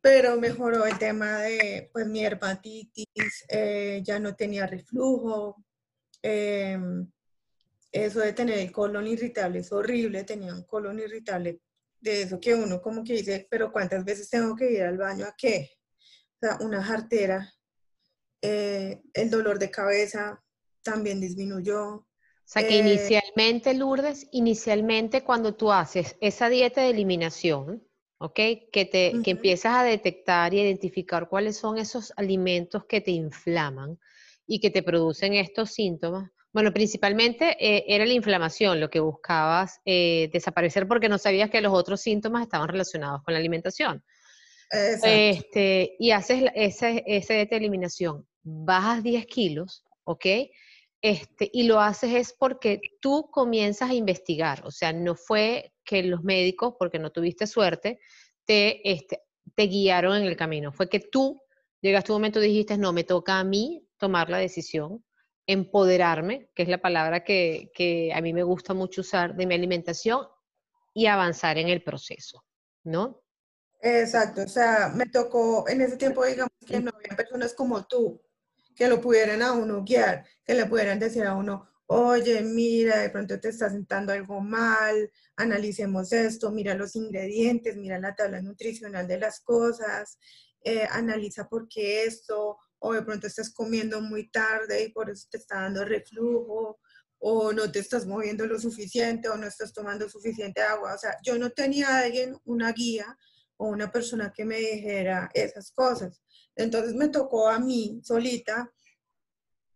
pero 0.00 0.36
mejoró 0.36 0.84
el 0.84 0.98
tema 0.98 1.42
de 1.42 1.88
pues 1.92 2.06
mi 2.06 2.26
hepatitis, 2.26 3.44
eh, 3.48 4.02
ya 4.04 4.18
no 4.18 4.34
tenía 4.34 4.66
reflujo, 4.66 5.64
em, 6.22 7.08
eso 7.92 8.20
de 8.20 8.32
tener 8.32 8.58
el 8.58 8.72
colon 8.72 9.06
irritable 9.06 9.60
es 9.60 9.70
horrible, 9.70 10.24
tenía 10.24 10.54
un 10.54 10.64
colon 10.64 10.98
irritable 10.98 11.60
de 12.00 12.22
eso 12.22 12.40
que 12.40 12.54
uno 12.54 12.82
como 12.82 13.04
que 13.04 13.14
dice, 13.14 13.46
pero 13.48 13.70
¿cuántas 13.70 14.04
veces 14.04 14.28
tengo 14.28 14.56
que 14.56 14.72
ir 14.72 14.82
al 14.82 14.98
baño 14.98 15.26
a 15.26 15.34
qué? 15.38 15.70
O 16.36 16.46
sea, 16.46 16.58
una 16.60 16.82
jartera, 16.82 17.52
eh, 18.42 19.02
el 19.14 19.30
dolor 19.30 19.58
de 19.60 19.70
cabeza 19.70 20.42
también 20.82 21.20
disminuyó, 21.20 22.06
sea 22.52 22.68
que 22.68 22.74
eh, 22.74 22.80
inicialmente, 22.80 23.72
Lourdes, 23.72 24.28
inicialmente 24.30 25.22
cuando 25.22 25.54
tú 25.54 25.72
haces 25.72 26.16
esa 26.20 26.50
dieta 26.50 26.82
de 26.82 26.90
eliminación, 26.90 27.82
¿ok? 28.18 28.34
Que, 28.70 28.88
te, 28.90 29.12
empiezas 29.30 29.74
a 29.74 29.84
detectar 29.84 30.52
y 30.52 30.60
identificar 30.60 31.30
cuáles 31.30 31.56
son 31.56 31.78
esos 31.78 32.12
alimentos 32.16 32.84
que 32.84 33.00
te 33.00 33.10
inflaman 33.10 33.98
y 34.46 34.60
que 34.60 34.68
te 34.68 34.82
producen 34.82 35.32
estos 35.32 35.70
síntomas, 35.70 36.30
bueno, 36.52 36.74
principalmente 36.74 37.56
eh, 37.58 37.84
era 37.88 38.04
la 38.04 38.12
inflamación 38.12 38.78
lo 38.78 38.90
que 38.90 39.00
buscabas 39.00 39.80
eh, 39.86 40.28
desaparecer 40.34 40.86
porque 40.86 41.08
no 41.08 41.16
sabías 41.16 41.48
que 41.48 41.62
los 41.62 41.72
otros 41.72 42.02
síntomas 42.02 42.42
estaban 42.42 42.68
relacionados 42.68 43.22
con 43.22 43.32
la 43.32 43.40
alimentación. 43.40 44.04
Este, 44.70 45.96
y 45.98 46.10
haces 46.10 46.44
esa, 46.54 46.90
esa 46.90 47.34
eliminación, 47.34 48.26
bajas 48.42 49.02
10 49.02 49.26
kilos, 49.26 49.84
¿ok? 50.04 50.26
Este, 51.02 51.50
y 51.52 51.64
lo 51.64 51.80
haces 51.80 52.14
es 52.14 52.32
porque 52.32 52.80
tú 53.00 53.28
comienzas 53.30 53.90
a 53.90 53.94
investigar, 53.94 54.64
o 54.64 54.70
sea, 54.70 54.92
no 54.92 55.16
fue 55.16 55.74
que 55.84 56.04
los 56.04 56.22
médicos, 56.22 56.76
porque 56.78 57.00
no 57.00 57.10
tuviste 57.10 57.48
suerte, 57.48 57.98
te, 58.44 58.88
este, 58.88 59.20
te 59.56 59.64
guiaron 59.64 60.16
en 60.16 60.24
el 60.24 60.36
camino, 60.36 60.72
fue 60.72 60.88
que 60.88 61.00
tú 61.00 61.42
llegaste 61.80 62.12
un 62.12 62.16
momento 62.18 62.40
y 62.40 62.46
dijiste, 62.46 62.78
no, 62.78 62.92
me 62.92 63.02
toca 63.02 63.40
a 63.40 63.44
mí 63.44 63.84
tomar 63.96 64.30
la 64.30 64.38
decisión, 64.38 65.04
empoderarme, 65.44 66.48
que 66.54 66.62
es 66.62 66.68
la 66.68 66.80
palabra 66.80 67.24
que, 67.24 67.72
que 67.74 68.12
a 68.14 68.20
mí 68.20 68.32
me 68.32 68.44
gusta 68.44 68.72
mucho 68.72 69.00
usar 69.00 69.34
de 69.34 69.46
mi 69.46 69.54
alimentación, 69.56 70.26
y 70.94 71.06
avanzar 71.06 71.58
en 71.58 71.68
el 71.68 71.82
proceso, 71.82 72.44
¿no? 72.84 73.22
Exacto, 73.80 74.42
o 74.42 74.48
sea, 74.48 74.92
me 74.94 75.06
tocó 75.06 75.68
en 75.68 75.80
ese 75.80 75.96
tiempo, 75.96 76.24
digamos 76.24 76.52
que 76.66 76.80
no 76.80 76.92
había 76.94 77.16
personas 77.16 77.54
como 77.54 77.84
tú 77.86 78.20
que 78.74 78.88
lo 78.88 79.00
pudieran 79.00 79.42
a 79.42 79.52
uno 79.52 79.84
guiar, 79.84 80.26
que 80.44 80.54
le 80.54 80.66
pudieran 80.66 80.98
decir 80.98 81.24
a 81.24 81.34
uno, 81.34 81.68
oye, 81.86 82.42
mira, 82.42 82.98
de 82.98 83.10
pronto 83.10 83.38
te 83.38 83.50
está 83.50 83.68
sentando 83.68 84.12
algo 84.12 84.40
mal, 84.40 85.10
analicemos 85.36 86.12
esto, 86.12 86.50
mira 86.50 86.74
los 86.74 86.96
ingredientes, 86.96 87.76
mira 87.76 87.98
la 87.98 88.14
tabla 88.14 88.40
nutricional 88.40 89.06
de 89.06 89.18
las 89.18 89.40
cosas, 89.40 90.18
eh, 90.64 90.86
analiza 90.90 91.48
por 91.48 91.68
qué 91.68 92.04
esto, 92.04 92.58
o 92.78 92.92
de 92.94 93.02
pronto 93.02 93.26
estás 93.26 93.52
comiendo 93.52 94.00
muy 94.00 94.30
tarde 94.30 94.84
y 94.84 94.92
por 94.92 95.10
eso 95.10 95.26
te 95.30 95.38
está 95.38 95.62
dando 95.62 95.84
reflujo, 95.84 96.80
o 97.24 97.52
no 97.52 97.70
te 97.70 97.78
estás 97.78 98.06
moviendo 98.06 98.46
lo 98.46 98.58
suficiente, 98.58 99.28
o 99.28 99.36
no 99.36 99.46
estás 99.46 99.72
tomando 99.72 100.08
suficiente 100.08 100.60
agua. 100.60 100.94
O 100.94 100.98
sea, 100.98 101.16
yo 101.22 101.38
no 101.38 101.50
tenía 101.50 101.98
alguien, 101.98 102.36
una 102.44 102.72
guía 102.72 103.16
o 103.56 103.68
una 103.68 103.92
persona 103.92 104.32
que 104.34 104.44
me 104.44 104.58
dijera 104.58 105.30
esas 105.32 105.70
cosas. 105.70 106.20
Entonces 106.56 106.94
me 106.94 107.08
tocó 107.08 107.48
a 107.48 107.58
mí 107.58 108.00
solita 108.02 108.72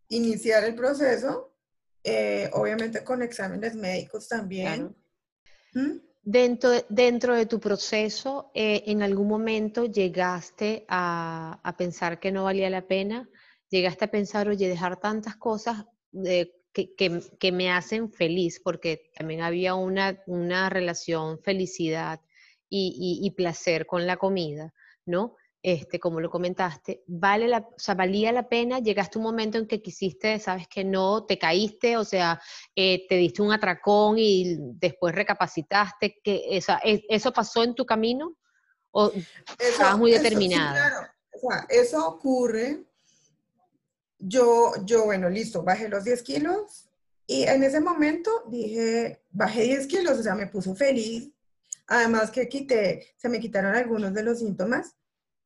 iniciar 0.09 0.63
el 0.63 0.75
proceso, 0.75 1.55
eh, 2.03 2.49
obviamente 2.53 3.03
con 3.03 3.21
exámenes 3.21 3.75
médicos 3.75 4.27
también. 4.27 4.95
¿Mm? 5.73 5.99
Dentro, 6.23 6.71
de, 6.71 6.85
dentro 6.89 7.35
de 7.35 7.45
tu 7.45 7.59
proceso, 7.59 8.51
eh, 8.53 8.83
¿en 8.87 9.01
algún 9.01 9.27
momento 9.27 9.85
llegaste 9.85 10.85
a, 10.89 11.59
a, 11.63 11.77
pensar 11.77 12.19
que 12.19 12.31
no 12.31 12.43
valía 12.43 12.69
la 12.69 12.85
pena? 12.85 13.29
¿Llegaste 13.69 14.05
a 14.05 14.11
pensar, 14.11 14.49
oye, 14.49 14.67
dejar 14.67 14.99
tantas 14.99 15.37
cosas 15.37 15.85
de, 16.11 16.53
que, 16.73 16.93
que, 16.95 17.21
que, 17.39 17.51
me 17.53 17.71
hacen 17.71 18.11
feliz? 18.11 18.59
Porque 18.61 19.09
también 19.15 19.41
había 19.41 19.75
una, 19.75 20.21
una 20.27 20.69
relación 20.69 21.39
felicidad 21.39 22.19
y, 22.69 23.19
y, 23.21 23.25
y 23.25 23.31
placer 23.31 23.85
con 23.85 24.05
la 24.05 24.17
comida, 24.17 24.73
¿no? 25.05 25.37
Este, 25.67 25.99
como 25.99 26.21
lo 26.21 26.29
comentaste, 26.29 27.03
vale 27.07 27.45
la, 27.45 27.57
o 27.57 27.73
sea, 27.75 27.93
valía 27.93 28.31
la 28.31 28.47
pena, 28.47 28.79
llegaste 28.79 29.17
a 29.17 29.19
un 29.19 29.25
momento 29.25 29.57
en 29.57 29.67
que 29.67 29.81
quisiste, 29.81 30.39
sabes 30.39 30.65
que 30.69 30.85
no, 30.85 31.25
te 31.25 31.37
caíste, 31.37 31.97
o 31.97 32.05
sea, 32.05 32.41
eh, 32.73 33.05
te 33.09 33.15
diste 33.15 33.41
un 33.41 33.51
atracón 33.51 34.15
y 34.17 34.55
después 34.59 35.13
recapacitaste, 35.13 36.21
que 36.23 36.45
esa, 36.51 36.79
¿eso 36.85 37.33
pasó 37.33 37.65
en 37.65 37.75
tu 37.75 37.85
camino? 37.85 38.37
¿O 38.91 39.11
estabas 39.59 39.97
muy 39.97 40.11
determinada? 40.11 40.71
claro, 40.71 41.07
o 41.33 41.39
sea, 41.39 41.65
eso 41.67 42.07
ocurre, 42.07 42.85
yo, 44.19 44.71
yo, 44.85 45.03
bueno, 45.03 45.29
listo, 45.29 45.63
bajé 45.63 45.89
los 45.89 46.05
10 46.05 46.23
kilos 46.23 46.87
y 47.25 47.43
en 47.43 47.61
ese 47.61 47.81
momento 47.81 48.31
dije, 48.47 49.21
bajé 49.31 49.63
10 49.63 49.87
kilos, 49.87 50.17
o 50.17 50.23
sea, 50.23 50.33
me 50.33 50.47
puse 50.47 50.73
feliz, 50.75 51.29
además 51.87 52.31
que 52.31 52.47
quité, 52.47 53.05
se 53.17 53.27
me 53.27 53.41
quitaron 53.41 53.75
algunos 53.75 54.13
de 54.13 54.23
los 54.23 54.39
síntomas, 54.39 54.93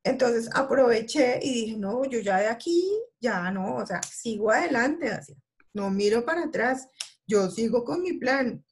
entonces 0.04 0.50
aproveché 0.54 1.40
y 1.42 1.54
dije, 1.54 1.78
no, 1.78 2.06
yo 2.06 2.20
ya 2.20 2.40
de 2.40 2.48
aquí, 2.48 2.90
ya 3.20 3.52
no, 3.52 3.76
o 3.76 3.86
sea, 3.86 4.02
sigo 4.02 4.52
adelante, 4.52 5.10
así, 5.10 5.36
no 5.74 5.90
miro 5.90 6.26
para 6.26 6.44
atrás, 6.46 6.88
yo 7.28 7.50
sigo 7.50 7.84
con 7.84 8.02
mi 8.02 8.14
plan, 8.14 8.64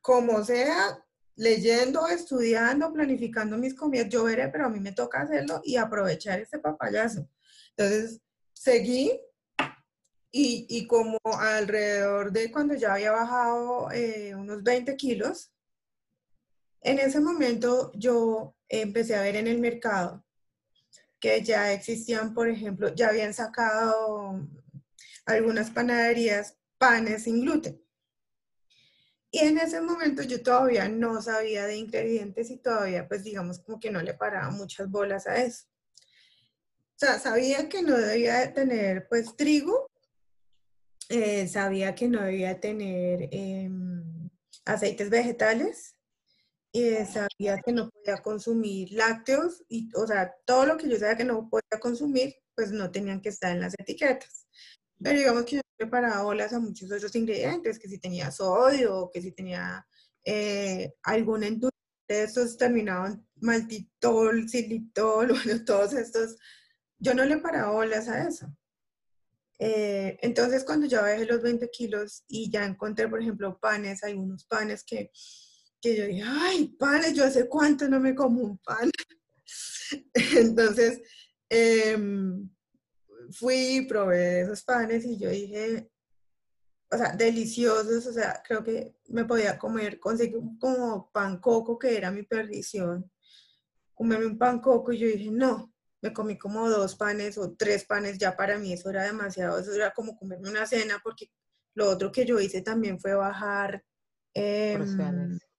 como 0.00 0.42
sea, 0.44 0.98
leyendo, 1.36 2.06
estudiando, 2.08 2.92
planificando 2.92 3.56
mis 3.58 3.74
comidas, 3.74 4.08
yo 4.08 4.24
veré, 4.24 4.48
pero 4.48 4.66
a 4.66 4.68
mí 4.68 4.80
me 4.80 4.92
toca 4.92 5.22
hacerlo 5.22 5.60
y 5.64 5.76
aprovechar 5.76 6.40
este 6.40 6.58
papayazo. 6.58 7.28
Entonces, 7.76 8.20
seguí 8.52 9.20
y, 10.30 10.66
y 10.68 10.86
como 10.86 11.18
alrededor 11.24 12.32
de 12.32 12.50
cuando 12.50 12.74
ya 12.74 12.94
había 12.94 13.12
bajado 13.12 13.90
eh, 13.92 14.34
unos 14.34 14.62
20 14.62 14.96
kilos, 14.96 15.52
en 16.80 16.98
ese 16.98 17.20
momento 17.20 17.92
yo 17.94 18.56
empecé 18.68 19.14
a 19.14 19.22
ver 19.22 19.36
en 19.36 19.46
el 19.46 19.58
mercado 19.58 20.24
que 21.22 21.40
ya 21.40 21.72
existían, 21.72 22.34
por 22.34 22.48
ejemplo, 22.48 22.92
ya 22.92 23.08
habían 23.08 23.32
sacado 23.32 24.40
algunas 25.24 25.70
panaderías 25.70 26.58
panes 26.78 27.22
sin 27.22 27.42
gluten. 27.42 27.80
Y 29.30 29.38
en 29.38 29.56
ese 29.56 29.80
momento 29.80 30.24
yo 30.24 30.42
todavía 30.42 30.88
no 30.88 31.22
sabía 31.22 31.64
de 31.66 31.76
ingredientes 31.76 32.50
y 32.50 32.58
todavía, 32.58 33.06
pues 33.06 33.22
digamos, 33.22 33.60
como 33.60 33.78
que 33.78 33.92
no 33.92 34.02
le 34.02 34.14
paraba 34.14 34.50
muchas 34.50 34.90
bolas 34.90 35.28
a 35.28 35.36
eso. 35.36 35.66
O 36.96 36.98
sea, 36.98 37.20
sabía 37.20 37.68
que 37.68 37.82
no 37.82 37.96
debía 37.96 38.52
tener, 38.52 39.06
pues, 39.08 39.36
trigo, 39.36 39.88
eh, 41.08 41.46
sabía 41.46 41.94
que 41.94 42.08
no 42.08 42.20
debía 42.20 42.58
tener 42.58 43.28
em, 43.30 44.28
aceites 44.64 45.08
vegetales, 45.08 45.96
y 46.72 46.94
sabía 47.04 47.58
que 47.64 47.72
no 47.72 47.90
podía 47.90 48.22
consumir 48.22 48.92
lácteos, 48.92 49.62
y, 49.68 49.90
o 49.94 50.06
sea, 50.06 50.34
todo 50.46 50.64
lo 50.66 50.76
que 50.78 50.88
yo 50.88 50.98
sabía 50.98 51.16
que 51.16 51.24
no 51.24 51.48
podía 51.50 51.78
consumir, 51.80 52.34
pues 52.54 52.72
no 52.72 52.90
tenían 52.90 53.20
que 53.20 53.28
estar 53.28 53.52
en 53.52 53.60
las 53.60 53.74
etiquetas. 53.78 54.46
Pero 55.02 55.18
digamos 55.18 55.44
que 55.44 55.56
yo 55.56 55.62
preparaba 55.76 56.24
olas 56.24 56.52
a 56.52 56.60
muchos 56.60 56.90
otros 56.90 57.14
ingredientes, 57.14 57.78
que 57.78 57.88
si 57.88 57.98
tenía 57.98 58.30
sodio, 58.30 59.10
que 59.12 59.20
si 59.20 59.32
tenía 59.32 59.86
eh, 60.24 60.94
algún 61.02 61.44
endulzante, 61.44 61.72
estos 62.08 62.56
terminaban 62.56 63.26
maltitol, 63.36 64.48
xilitol, 64.48 65.28
bueno, 65.44 65.64
todos 65.64 65.92
estos, 65.92 66.36
yo 66.98 67.14
no 67.14 67.24
le 67.24 67.38
paraba 67.38 67.72
olas 67.72 68.08
a 68.08 68.26
eso. 68.26 68.46
Eh, 69.58 70.18
entonces, 70.22 70.64
cuando 70.64 70.86
ya 70.86 71.02
bajé 71.02 71.26
los 71.26 71.42
20 71.42 71.68
kilos 71.70 72.24
y 72.28 72.50
ya 72.50 72.64
encontré, 72.64 73.08
por 73.08 73.20
ejemplo, 73.20 73.58
panes, 73.60 74.02
hay 74.02 74.14
unos 74.14 74.44
panes 74.44 74.82
que 74.84 75.12
que 75.82 75.96
yo 75.96 76.06
dije, 76.06 76.22
ay, 76.24 76.68
panes, 76.78 77.12
yo 77.12 77.24
hace 77.24 77.48
cuánto 77.48 77.88
no 77.88 78.00
me 78.00 78.14
como 78.14 78.40
un 78.40 78.58
pan. 78.58 78.90
Entonces, 80.14 81.02
em, 81.50 82.48
fui 83.32 83.78
y 83.78 83.86
probé 83.86 84.42
esos 84.42 84.62
panes 84.62 85.04
y 85.04 85.18
yo 85.18 85.28
dije, 85.28 85.90
o 86.90 86.96
sea, 86.96 87.16
deliciosos, 87.16 88.06
o 88.06 88.12
sea, 88.12 88.42
creo 88.46 88.62
que 88.62 88.94
me 89.08 89.24
podía 89.24 89.58
comer, 89.58 89.98
conseguí 89.98 90.36
como 90.60 91.10
pan 91.10 91.38
coco, 91.40 91.78
que 91.78 91.96
era 91.96 92.10
mi 92.10 92.22
perdición, 92.22 93.10
comerme 93.94 94.26
un 94.26 94.38
pan 94.38 94.60
coco 94.60 94.92
y 94.92 94.98
yo 94.98 95.08
dije, 95.08 95.30
no, 95.32 95.74
me 96.00 96.12
comí 96.12 96.38
como 96.38 96.70
dos 96.70 96.94
panes 96.94 97.38
o 97.38 97.54
tres 97.54 97.84
panes, 97.84 98.18
ya 98.18 98.36
para 98.36 98.56
mí 98.58 98.72
eso 98.72 98.88
era 98.90 99.04
demasiado, 99.04 99.58
eso 99.58 99.72
era 99.72 99.92
como 99.92 100.16
comerme 100.16 100.48
una 100.48 100.66
cena, 100.66 101.00
porque 101.02 101.26
lo 101.74 101.88
otro 101.88 102.12
que 102.12 102.24
yo 102.24 102.38
hice 102.38 102.60
también 102.60 103.00
fue 103.00 103.14
bajar 103.14 103.82
eh, 104.34 104.76
Porciones. 104.78 105.51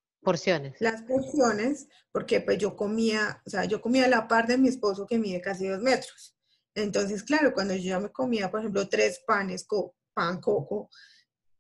Las 0.79 1.03
porciones, 1.03 1.88
porque 2.12 2.41
pues 2.41 2.57
yo 2.57 2.75
comía, 2.75 3.41
o 3.45 3.49
sea, 3.49 3.65
yo 3.65 3.81
comía 3.81 4.07
la 4.07 4.27
par 4.27 4.47
de 4.47 4.57
mi 4.57 4.69
esposo 4.69 5.05
que 5.05 5.19
mide 5.19 5.41
casi 5.41 5.67
dos 5.67 5.81
metros. 5.81 6.36
Entonces, 6.75 7.23
claro, 7.23 7.53
cuando 7.53 7.75
yo 7.75 7.83
ya 7.83 7.99
me 7.99 8.12
comía, 8.12 8.49
por 8.49 8.62
ejemplo, 8.62 8.88
tres 8.88 9.21
panes, 9.27 9.63
con 9.65 9.91
pan, 10.13 10.41
coco, 10.41 10.89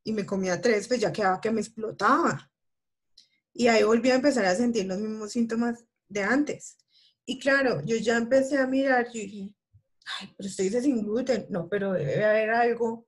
y 0.03 0.11
me 0.11 0.25
comía 0.25 0.59
tres, 0.59 0.87
pues 0.87 0.99
ya 0.99 1.11
quedaba 1.11 1.39
que 1.39 1.51
me 1.51 1.61
explotaba. 1.61 2.51
Y 3.53 3.67
ahí 3.67 3.83
volví 3.83 4.09
a 4.09 4.15
empezar 4.15 4.45
a 4.45 4.55
sentir 4.55 4.85
los 4.85 4.97
mismos 4.97 5.31
síntomas 5.31 5.85
de 6.07 6.23
antes. 6.23 6.77
Y 7.25 7.39
claro, 7.39 7.81
yo 7.85 7.95
ya 7.97 8.17
empecé 8.17 8.57
a 8.57 8.67
mirar, 8.67 9.07
y 9.13 9.19
dije, 9.19 9.55
ay, 10.19 10.33
pero 10.35 10.49
dice 10.49 10.81
sin 10.81 11.03
gluten. 11.03 11.45
No, 11.49 11.69
pero 11.69 11.93
debe 11.93 12.25
haber 12.25 12.49
algo 12.49 13.07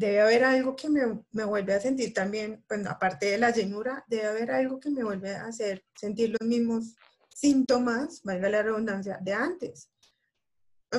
debe 0.00 0.20
haber 0.22 0.44
algo 0.44 0.74
que 0.74 0.88
me, 0.88 1.02
me, 1.32 1.44
vuelve 1.44 1.74
a 1.74 1.80
sentir 1.80 2.14
también, 2.14 2.64
bueno, 2.66 2.88
aparte 2.88 3.26
de 3.26 3.38
la 3.38 3.50
llenura, 3.50 4.02
debe 4.08 4.26
haber 4.28 4.50
algo 4.50 4.80
que 4.80 4.88
me 4.88 5.04
vuelve 5.04 5.34
a 5.34 5.44
hacer 5.44 5.84
sentir 5.94 6.30
los 6.30 6.48
mismos 6.48 6.96
síntomas, 7.28 8.22
valga 8.24 8.48
la 8.48 8.62
redundancia, 8.62 9.18
de 9.20 9.34
antes. 9.34 9.90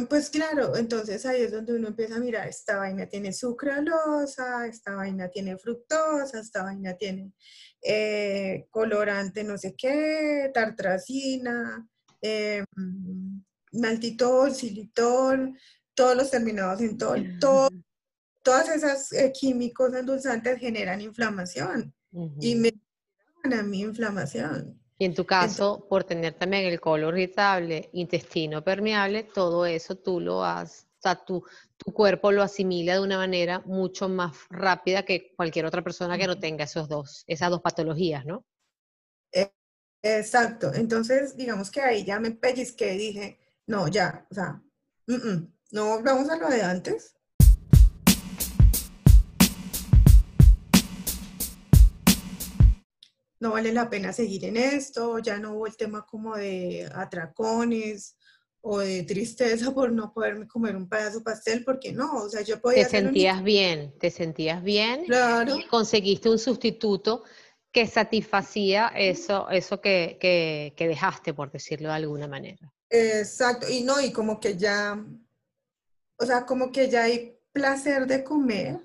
Pues 0.07 0.29
claro, 0.29 0.75
entonces 0.77 1.25
ahí 1.25 1.41
es 1.41 1.51
donde 1.51 1.73
uno 1.73 1.87
empieza 1.87 2.15
a 2.15 2.19
mirar, 2.19 2.47
esta 2.47 2.77
vaina 2.77 3.07
tiene 3.07 3.33
sucralosa, 3.33 4.67
esta 4.67 4.93
vaina 4.95 5.29
tiene 5.29 5.57
fructosa, 5.57 6.39
esta 6.39 6.63
vaina 6.63 6.95
tiene 6.95 7.33
eh, 7.81 8.67
colorante 8.69 9.43
no 9.43 9.57
sé 9.57 9.73
qué, 9.75 10.51
tartracina, 10.53 11.89
eh, 12.21 12.63
maltitol, 13.73 14.53
xilitol, 14.53 15.57
todos 15.95 16.15
los 16.15 16.29
terminados 16.29 16.79
en 16.81 16.97
todo, 16.97 17.15
todo 17.39 17.69
todas 18.41 18.69
esas 18.69 19.11
eh, 19.13 19.31
químicos 19.31 19.93
endulzantes 19.93 20.59
generan 20.59 21.01
inflamación 21.01 21.93
y 22.39 22.55
me 22.55 22.73
dan 23.43 23.53
a 23.59 23.63
mí 23.63 23.81
inflamación. 23.81 24.79
Y 24.97 25.05
en 25.05 25.15
tu 25.15 25.25
caso, 25.25 25.87
por 25.89 26.03
tener 26.03 26.35
también 26.35 26.65
el 26.65 26.79
colon 26.79 27.17
irritable, 27.17 27.89
intestino 27.93 28.63
permeable, 28.63 29.23
todo 29.23 29.65
eso 29.65 29.95
tú 29.95 30.19
lo 30.19 30.43
has, 30.43 30.83
o 30.83 31.01
sea, 31.01 31.15
tu, 31.15 31.43
tu 31.75 31.91
cuerpo 31.91 32.31
lo 32.31 32.43
asimila 32.43 32.93
de 32.93 32.99
una 32.99 33.17
manera 33.17 33.61
mucho 33.65 34.07
más 34.07 34.37
rápida 34.49 35.03
que 35.03 35.33
cualquier 35.35 35.65
otra 35.65 35.83
persona 35.83 36.17
que 36.19 36.27
no 36.27 36.37
tenga 36.37 36.65
esos 36.65 36.87
dos, 36.87 37.23
esas 37.25 37.49
dos 37.49 37.61
patologías, 37.61 38.25
¿no? 38.25 38.45
E, 39.31 39.51
exacto. 40.03 40.71
Entonces, 40.71 41.35
digamos 41.35 41.71
que 41.71 41.81
ahí 41.81 42.05
ya 42.05 42.19
me 42.19 42.31
pellizqué 42.31 42.93
y 42.93 42.97
dije, 42.97 43.39
no, 43.65 43.87
ya, 43.87 44.27
o 44.29 44.35
sea, 44.35 44.61
no 45.71 46.03
vamos 46.03 46.29
a 46.29 46.37
lo 46.37 46.49
de 46.49 46.61
antes. 46.61 47.15
No 53.41 53.51
vale 53.51 53.73
la 53.73 53.89
pena 53.89 54.13
seguir 54.13 54.45
en 54.45 54.55
esto, 54.55 55.17
ya 55.17 55.39
no 55.39 55.55
hubo 55.55 55.65
el 55.65 55.75
tema 55.75 56.05
como 56.05 56.37
de 56.37 56.87
atracones 56.93 58.15
o 58.61 58.77
de 58.77 59.01
tristeza 59.01 59.73
por 59.73 59.91
no 59.91 60.13
poderme 60.13 60.47
comer 60.47 60.75
un 60.75 60.87
pedazo 60.87 61.17
de 61.17 61.23
pastel, 61.23 61.63
porque 61.65 61.91
no, 61.91 62.13
o 62.13 62.29
sea, 62.29 62.41
yo 62.41 62.61
podía... 62.61 62.83
Te 62.83 62.91
sentías 62.91 63.43
bien, 63.43 63.97
te 63.99 64.11
sentías 64.11 64.61
bien. 64.61 65.05
Claro. 65.05 65.57
Y 65.57 65.65
conseguiste 65.65 66.29
un 66.29 66.37
sustituto 66.37 67.23
que 67.71 67.87
satisfacía 67.87 68.89
eso, 68.95 69.49
eso 69.49 69.81
que, 69.81 70.17
que, 70.21 70.87
dejaste, 70.87 71.33
por 71.33 71.51
decirlo 71.51 71.89
de 71.89 71.95
alguna 71.95 72.27
manera. 72.27 72.71
Exacto, 72.91 73.67
y 73.67 73.81
no, 73.81 73.99
y 73.99 74.11
como 74.11 74.39
que 74.39 74.55
ya, 74.55 75.03
o 76.17 76.25
sea, 76.27 76.45
como 76.45 76.71
que 76.71 76.89
ya 76.89 77.05
hay 77.05 77.39
placer 77.51 78.05
de 78.05 78.23
comer 78.23 78.77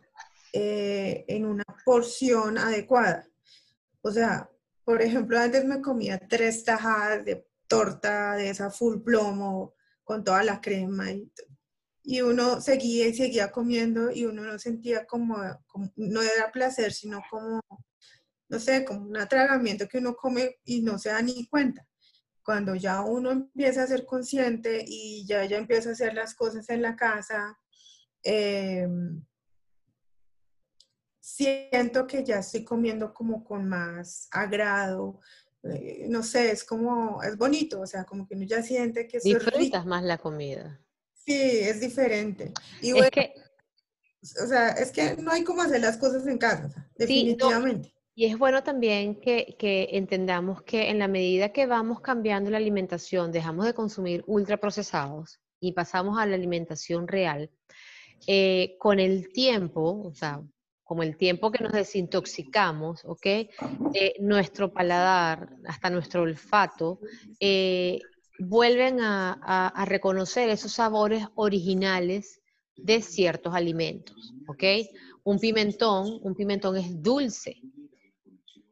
eh, 0.55 1.27
en 1.29 1.45
una 1.45 1.65
porción 1.85 2.57
adecuada. 2.57 3.29
O 4.07 4.13
sea, 4.13 4.49
por 4.85 5.03
ejemplo, 5.03 5.37
antes 5.37 5.65
me 5.65 5.83
comía 5.83 6.17
tres 6.29 6.63
tajadas 6.63 7.25
de 7.25 7.45
torta 7.67 8.37
de 8.37 8.51
esa 8.51 8.71
full 8.71 9.03
plomo 9.03 9.75
con 10.05 10.23
toda 10.23 10.45
la 10.45 10.61
crema 10.61 11.07
y, 12.05 12.21
uno 12.21 12.61
seguía 12.61 13.09
y 13.09 13.15
seguía 13.15 13.51
comiendo 13.51 14.13
y 14.13 14.25
uno 14.27 14.45
no 14.45 14.61
sentía 14.61 15.07
como, 15.07 15.39
no 15.97 16.23
era 16.23 16.53
placer, 16.53 16.93
sino 16.93 17.21
como, 17.29 17.61
no 18.49 18.61
sé, 18.61 18.85
como 18.85 19.09
un 19.09 19.17
atragamiento 19.17 19.89
que 19.89 19.99
uno 19.99 20.15
come 20.15 20.61
y 20.65 20.83
no 20.83 21.01
se 21.01 21.09
da 21.09 21.21
ni 21.21 21.49
cuenta. 21.49 21.85
Cuando 22.45 22.77
ya 22.77 23.01
uno 23.01 23.33
empieza 23.33 23.83
a 23.83 23.89
ser 23.89 24.07
consciente 24.07 24.85
y 24.87 25.27
ya, 25.27 25.45
ya 25.47 25.57
empieza 25.59 25.89
a 25.89 25.93
hacer 25.95 26.15
las 26.15 26.37
cosas 26.37 26.71
en 26.71 26.83
la 26.83 26.95
casa, 26.95 27.59
eh, 28.23 28.87
siento 31.27 32.07
que 32.07 32.23
ya 32.23 32.39
estoy 32.39 32.63
comiendo 32.63 33.13
como 33.13 33.43
con 33.43 33.69
más 33.69 34.29
agrado, 34.31 35.19
eh, 35.65 36.07
no 36.09 36.23
sé, 36.23 36.53
es 36.53 36.63
como, 36.63 37.21
es 37.21 37.37
bonito, 37.37 37.81
o 37.81 37.87
sea, 37.87 38.05
como 38.05 38.29
que 38.29 38.37
uno 38.37 38.45
ya 38.45 38.63
siente 38.63 39.09
que... 39.09 39.19
Disfrutas 39.19 39.85
más 39.85 40.05
la 40.05 40.19
comida. 40.19 40.81
Sí, 41.13 41.35
es 41.35 41.81
diferente. 41.81 42.53
Y 42.81 42.93
bueno, 42.93 43.09
que... 43.11 43.35
O 44.43 44.47
sea, 44.47 44.69
es 44.69 44.93
que 44.93 45.17
no 45.17 45.33
hay 45.33 45.43
como 45.43 45.63
hacer 45.63 45.81
las 45.81 45.97
cosas 45.97 46.25
en 46.29 46.39
casa, 46.39 46.89
definitivamente. 46.97 47.93
Y 48.15 48.27
es 48.27 48.39
bueno 48.39 48.63
también 48.63 49.21
que, 49.21 49.57
que, 49.59 49.89
entendamos 49.93 50.63
que 50.63 50.91
en 50.91 51.01
la 51.01 51.09
medida 51.09 51.53
que 51.53 51.67
vamos 51.67 52.01
cambiando 52.01 52.51
la 52.51 52.59
alimentación, 52.59 53.33
dejamos 53.33 53.67
de 53.67 53.75
consumir 53.75 54.23
ultraprocesados 54.29 55.41
y 55.59 55.73
pasamos 55.73 56.19
a 56.21 56.27
la 56.27 56.37
alimentación 56.37 57.09
real, 57.09 57.51
eh, 58.29 58.77
con 58.79 59.01
el 59.01 59.33
tiempo, 59.33 60.03
o 60.05 60.15
sea, 60.15 60.41
como 60.87 61.03
el 61.03 61.17
tiempo 61.17 61.51
que 61.51 61.65
nos 61.65 61.73
desintoxicamos, 61.73 63.05
¿ok? 63.05 63.27
Eh, 63.27 64.15
nuestro 64.21 64.73
paladar, 64.73 65.49
hasta 65.67 65.91
nuestro 65.91 66.23
olfato, 66.23 67.01
eh, 67.41 67.99
vuelven 68.39 69.01
a, 69.01 69.85
reconocer 69.87 70.49
esos 70.49 70.73
sabores 70.73 71.27
originales 71.35 72.41
de 72.77 73.03
ciertos 73.03 73.53
alimentos, 73.53 74.33
¿ok? 74.47 74.63
Un 75.25 75.41
pimentón, 75.41 76.21
un 76.23 76.37
pimentón 76.37 76.77
es 76.77 77.03
dulce. 77.03 77.57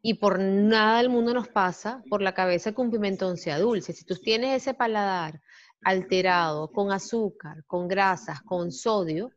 Y 0.00 0.14
por 0.14 0.38
nada 0.38 0.98
del 0.98 1.08
mundo 1.08 1.34
nos 1.34 1.48
pasa 1.48 2.00
por 2.08 2.22
la 2.22 2.32
cabeza 2.32 2.72
que 2.72 2.80
un 2.80 2.92
pimentón 2.92 3.38
sea 3.38 3.58
dulce. 3.58 3.92
Si 3.92 4.04
tú 4.04 4.14
tienes 4.14 4.62
ese 4.62 4.74
paladar 4.74 5.40
alterado 5.82 6.70
con 6.70 6.92
azúcar, 6.92 7.64
con 7.66 7.88
grasas, 7.88 8.40
con 8.42 8.70
sodio, 8.70 9.32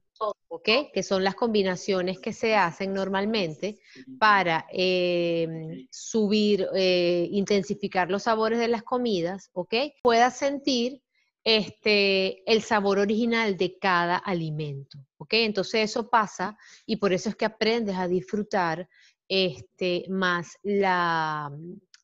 ¿ok? 0.47 0.69
Que 0.93 1.03
son 1.03 1.23
las 1.23 1.35
combinaciones 1.35 2.19
que 2.19 2.33
se 2.33 2.55
hacen 2.55 2.93
normalmente 2.93 3.79
para 4.19 4.65
em, 4.71 5.87
subir, 5.91 6.67
eh, 6.75 7.27
intensificar 7.31 8.09
los 8.09 8.23
sabores 8.23 8.59
de 8.59 8.67
las 8.67 8.83
comidas, 8.83 9.49
¿ok? 9.53 9.73
Puedas 10.03 10.37
sentir 10.37 11.01
este, 11.43 12.43
el 12.51 12.61
sabor 12.61 12.99
original 12.99 13.55
de 13.55 13.77
cada 13.77 14.17
alimento, 14.17 14.97
¿ok? 15.17 15.33
Entonces 15.33 15.89
eso 15.89 16.09
pasa 16.09 16.57
y 16.85 16.97
por 16.97 17.13
eso 17.13 17.29
es 17.29 17.35
que 17.35 17.45
aprendes 17.45 17.95
a 17.95 18.07
disfrutar 18.07 18.89
este, 19.29 20.05
más 20.09 20.57
la, 20.63 21.51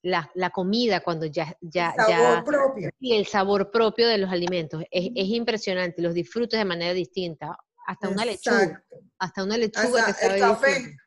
la, 0.02 0.50
comida 0.52 1.02
cuando 1.02 1.26
ya... 1.26 1.58
ya 1.62 1.94
el 1.98 2.06
sabor 2.06 2.44
propio. 2.44 2.90
Y 3.00 3.16
el 3.16 3.26
sabor 3.26 3.72
propio 3.72 4.08
de 4.08 4.18
los 4.18 4.32
alimentos. 4.32 4.84
Es, 4.92 5.10
es 5.16 5.28
impresionante, 5.28 6.02
los 6.02 6.14
disfrutas 6.14 6.60
de 6.60 6.66
manera 6.66 6.94
distinta 6.94 7.58
hasta 7.86 8.10
una 8.10 8.26
lechuga. 8.26 8.84
Hasta 9.20 9.44
una 9.44 9.58
lechuga 9.58 10.14
que 10.14 10.26
el 10.26 10.40
café. 10.40 10.98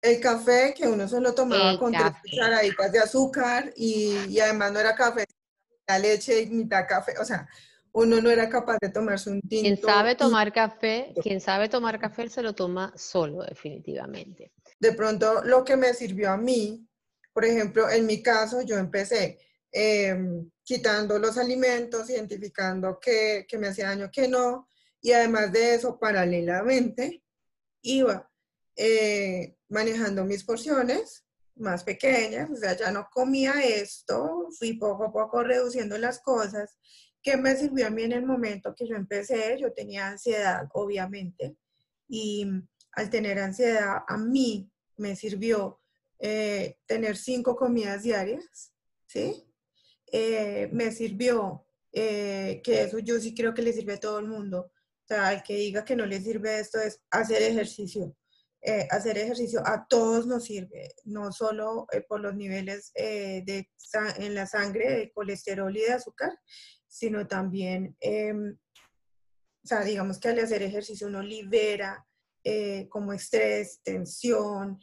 El 0.00 0.20
café 0.20 0.74
que 0.76 0.86
uno 0.86 1.08
solo 1.08 1.34
tomaba 1.34 1.78
con 1.78 1.90
tres 1.90 2.12
cucharaditas 2.22 2.92
de 2.92 2.98
azúcar 2.98 3.72
y, 3.74 4.38
además 4.38 4.72
no 4.72 4.80
era 4.80 4.94
café, 4.94 5.24
la 5.88 5.98
leche 5.98 6.42
y 6.42 6.46
mitad 6.50 6.86
café. 6.86 7.14
O 7.18 7.24
sea, 7.24 7.48
uno 7.92 8.20
no 8.20 8.28
era 8.28 8.50
capaz 8.50 8.76
de 8.82 8.90
tomarse 8.90 9.30
un 9.30 9.40
tinto. 9.40 9.62
Quien 9.62 9.80
sabe 9.80 10.14
tomar 10.14 10.52
café, 10.52 11.14
quien 11.22 11.40
sabe 11.40 11.70
tomar 11.70 11.98
café 11.98 12.28
se 12.28 12.42
lo 12.42 12.54
toma 12.54 12.92
solo, 12.96 13.44
definitivamente. 13.44 14.52
De 14.78 14.92
pronto, 14.92 15.42
lo 15.42 15.64
que 15.64 15.76
me 15.76 15.94
sirvió 15.94 16.32
a 16.32 16.36
mí, 16.36 16.86
por 17.32 17.46
ejemplo, 17.46 17.88
en 17.88 18.04
mi 18.04 18.22
caso, 18.22 18.60
yo 18.60 18.76
empecé 18.76 19.38
em, 19.72 20.50
quitando 20.62 21.18
los 21.18 21.38
alimentos, 21.38 22.10
identificando 22.10 22.98
qué, 23.00 23.46
qué 23.48 23.56
me 23.56 23.68
hacía 23.68 23.88
daño, 23.88 24.10
qué 24.12 24.28
no, 24.28 24.68
y 25.04 25.12
además 25.12 25.52
de 25.52 25.74
eso, 25.74 25.98
paralelamente, 25.98 27.22
iba 27.82 28.26
eh, 28.74 29.54
manejando 29.68 30.24
mis 30.24 30.44
porciones 30.44 31.26
más 31.56 31.84
pequeñas, 31.84 32.48
o 32.50 32.56
sea, 32.56 32.74
ya 32.74 32.90
no 32.90 33.06
comía 33.12 33.52
esto, 33.62 34.48
fui 34.58 34.78
poco 34.78 35.04
a 35.04 35.12
poco 35.12 35.44
reduciendo 35.44 35.98
las 35.98 36.20
cosas, 36.20 36.78
que 37.22 37.36
me 37.36 37.54
sirvió 37.54 37.86
a 37.86 37.90
mí 37.90 38.04
en 38.04 38.12
el 38.12 38.24
momento 38.24 38.74
que 38.74 38.88
yo 38.88 38.96
empecé, 38.96 39.58
yo 39.60 39.74
tenía 39.74 40.08
ansiedad, 40.08 40.70
obviamente, 40.72 41.54
y 42.08 42.46
al 42.92 43.10
tener 43.10 43.38
ansiedad, 43.40 44.04
a 44.08 44.16
mí 44.16 44.72
me 44.96 45.16
sirvió 45.16 45.82
eh, 46.18 46.78
tener 46.86 47.18
cinco 47.18 47.56
comidas 47.56 48.04
diarias, 48.04 48.72
¿sí? 49.06 49.44
Eh, 50.10 50.70
me 50.72 50.90
sirvió, 50.92 51.66
que 51.92 52.62
eso 52.64 52.98
yo 53.00 53.20
sí 53.20 53.34
creo 53.34 53.52
que 53.52 53.62
le 53.62 53.72
sirve 53.74 53.92
a 53.92 54.00
todo 54.00 54.18
el 54.18 54.26
mundo, 54.26 54.72
o 55.04 55.06
sea, 55.06 55.32
el 55.34 55.42
que 55.42 55.54
diga 55.54 55.84
que 55.84 55.96
no 55.96 56.06
le 56.06 56.20
sirve 56.20 56.58
esto 56.58 56.80
es 56.80 57.00
hacer 57.10 57.42
ejercicio. 57.42 58.16
Eh, 58.66 58.88
hacer 58.90 59.18
ejercicio 59.18 59.60
a 59.62 59.86
todos 59.86 60.26
nos 60.26 60.44
sirve, 60.44 60.88
no 61.04 61.30
solo 61.32 61.86
eh, 61.92 62.00
por 62.00 62.20
los 62.20 62.34
niveles 62.34 62.92
eh, 62.94 63.42
de, 63.44 63.68
en 64.16 64.34
la 64.34 64.46
sangre 64.46 64.90
de 64.90 65.12
colesterol 65.12 65.76
y 65.76 65.82
de 65.82 65.92
azúcar, 65.92 66.32
sino 66.88 67.26
también, 67.26 67.94
em, 68.00 68.56
o 69.62 69.66
sea, 69.66 69.84
digamos 69.84 70.18
que 70.18 70.28
al 70.28 70.38
hacer 70.38 70.62
ejercicio 70.62 71.08
uno 71.08 71.22
libera 71.22 72.06
como 72.90 73.14
estrés, 73.14 73.80
tensión, 73.82 74.78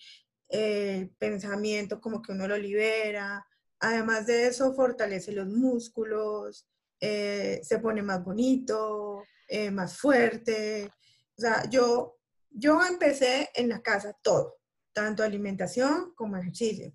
pensamiento, 1.19 2.01
como 2.01 2.19
que 2.19 2.31
uno 2.31 2.47
lo 2.47 2.57
libera. 2.57 3.45
Además 3.79 4.25
de 4.25 4.47
eso, 4.47 4.73
fortalece 4.73 5.31
los 5.31 5.47
músculos, 5.47 6.67
se 6.99 7.79
pone 7.79 8.01
más 8.01 8.23
bonito, 8.23 9.23
eh, 9.51 9.69
más 9.69 9.97
fuerte. 9.97 10.89
O 11.37 11.41
sea, 11.41 11.69
yo, 11.69 12.17
yo 12.49 12.79
empecé 12.85 13.49
en 13.53 13.67
la 13.67 13.81
casa 13.81 14.15
todo, 14.23 14.59
tanto 14.93 15.23
alimentación 15.23 16.13
como 16.15 16.37
ejercicio. 16.37 16.93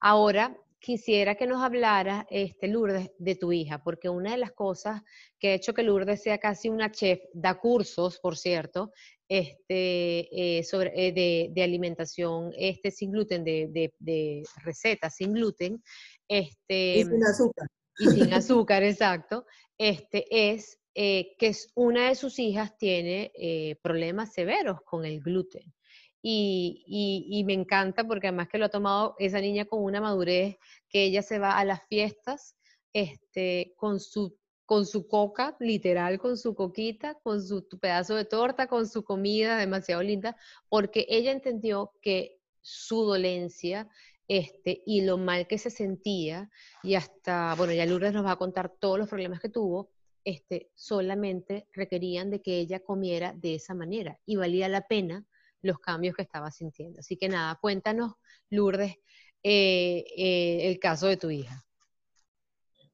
Ahora, 0.00 0.56
quisiera 0.78 1.34
que 1.34 1.46
nos 1.46 1.62
hablara, 1.62 2.26
este, 2.30 2.68
Lourdes, 2.68 3.10
de 3.18 3.34
tu 3.34 3.52
hija, 3.52 3.82
porque 3.82 4.08
una 4.08 4.30
de 4.30 4.38
las 4.38 4.52
cosas 4.52 5.02
que 5.38 5.48
ha 5.48 5.54
hecho 5.54 5.74
que 5.74 5.82
Lourdes 5.82 6.22
sea 6.22 6.38
casi 6.38 6.70
una 6.70 6.90
chef, 6.90 7.20
da 7.34 7.58
cursos, 7.58 8.18
por 8.20 8.38
cierto, 8.38 8.90
este, 9.28 10.58
eh, 10.58 10.62
sobre, 10.62 10.92
eh, 10.94 11.50
de, 11.52 11.62
alimentación 11.62 12.52
este, 12.56 12.90
sin 12.90 13.12
gluten, 13.12 13.44
de, 13.44 13.92
de, 13.98 14.42
recetas 14.64 15.16
sin 15.16 15.34
gluten. 15.34 15.82
Este, 16.26 17.00
y 17.00 17.04
sin 17.04 17.22
azúcar. 17.22 17.68
Y 17.98 18.06
sin 18.06 18.32
azúcar, 18.32 18.82
exacto. 18.82 19.44
Este, 19.76 20.24
es 20.30 20.78
eh, 20.98 21.36
que 21.38 21.54
una 21.74 22.08
de 22.08 22.14
sus 22.14 22.38
hijas 22.38 22.78
tiene 22.78 23.30
eh, 23.34 23.76
problemas 23.82 24.32
severos 24.32 24.80
con 24.80 25.04
el 25.04 25.20
gluten. 25.20 25.74
Y, 26.22 27.44
me 27.46 27.52
encanta 27.52 28.04
porque 28.04 28.28
además 28.28 28.48
que 28.48 28.56
lo 28.56 28.64
ha 28.64 28.70
tomado 28.70 29.14
esa 29.18 29.38
niña 29.42 29.66
con 29.66 29.82
una 29.82 30.00
madurez, 30.00 30.56
que 30.88 31.04
ella 31.04 31.20
se 31.20 31.38
va 31.38 31.58
a 31.58 31.66
las 31.66 31.86
fiestas 31.86 32.56
este, 32.94 33.74
con, 33.76 34.00
su, 34.00 34.38
con 34.64 34.86
su 34.86 35.06
coca, 35.06 35.54
literal, 35.60 36.18
con 36.18 36.38
su 36.38 36.54
coquita, 36.54 37.14
con 37.22 37.42
su 37.46 37.68
pedazo 37.78 38.14
de 38.14 38.24
torta, 38.24 38.66
con 38.66 38.88
su 38.88 39.04
comida 39.04 39.58
demasiado 39.58 40.02
linda, 40.02 40.34
porque 40.70 41.04
ella 41.10 41.30
entendió 41.30 41.92
que 42.00 42.40
su 42.62 43.02
dolencia 43.02 43.86
este, 44.28 44.82
y 44.86 45.02
lo 45.02 45.18
mal 45.18 45.46
que 45.46 45.58
se 45.58 45.68
sentía, 45.68 46.50
y 46.82 46.94
hasta, 46.94 47.54
bueno, 47.56 47.74
ya 47.74 47.84
Lourdes 47.84 48.14
nos 48.14 48.24
va 48.24 48.32
a 48.32 48.38
contar 48.38 48.70
todos 48.70 48.98
los 48.98 49.08
problemas 49.10 49.40
que 49.40 49.50
tuvo, 49.50 49.90
este, 50.26 50.72
solamente 50.74 51.68
requerían 51.72 52.30
de 52.30 52.42
que 52.42 52.58
ella 52.58 52.80
comiera 52.80 53.32
de 53.32 53.54
esa 53.54 53.74
manera 53.74 54.18
y 54.26 54.34
valía 54.34 54.68
la 54.68 54.88
pena 54.88 55.24
los 55.62 55.78
cambios 55.78 56.16
que 56.16 56.22
estaba 56.22 56.50
sintiendo. 56.50 56.98
Así 56.98 57.16
que 57.16 57.28
nada, 57.28 57.56
cuéntanos, 57.62 58.14
Lourdes, 58.50 58.96
eh, 59.44 60.04
eh, 60.16 60.68
el 60.68 60.80
caso 60.80 61.06
de 61.06 61.16
tu 61.16 61.30
hija. 61.30 61.64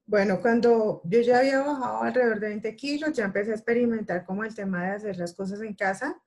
Bueno, 0.05 0.43
cuando 0.43 1.01
yo 1.05 1.21
ya 1.23 1.39
había 1.39 1.63
bajado 1.63 2.03
alrededor 2.03 2.39
de 2.39 2.49
20 2.49 2.77
kilos, 2.77 3.15
ya 3.15 3.25
empecé 3.25 3.53
a 3.53 3.55
experimentar 3.55 4.27
como 4.27 4.45
el 4.45 4.55
tema 4.55 4.85
de 4.85 4.91
hacer 4.91 5.17
las 5.17 5.33
cosas 5.33 5.63
en 5.63 5.75
casa. 5.75 6.21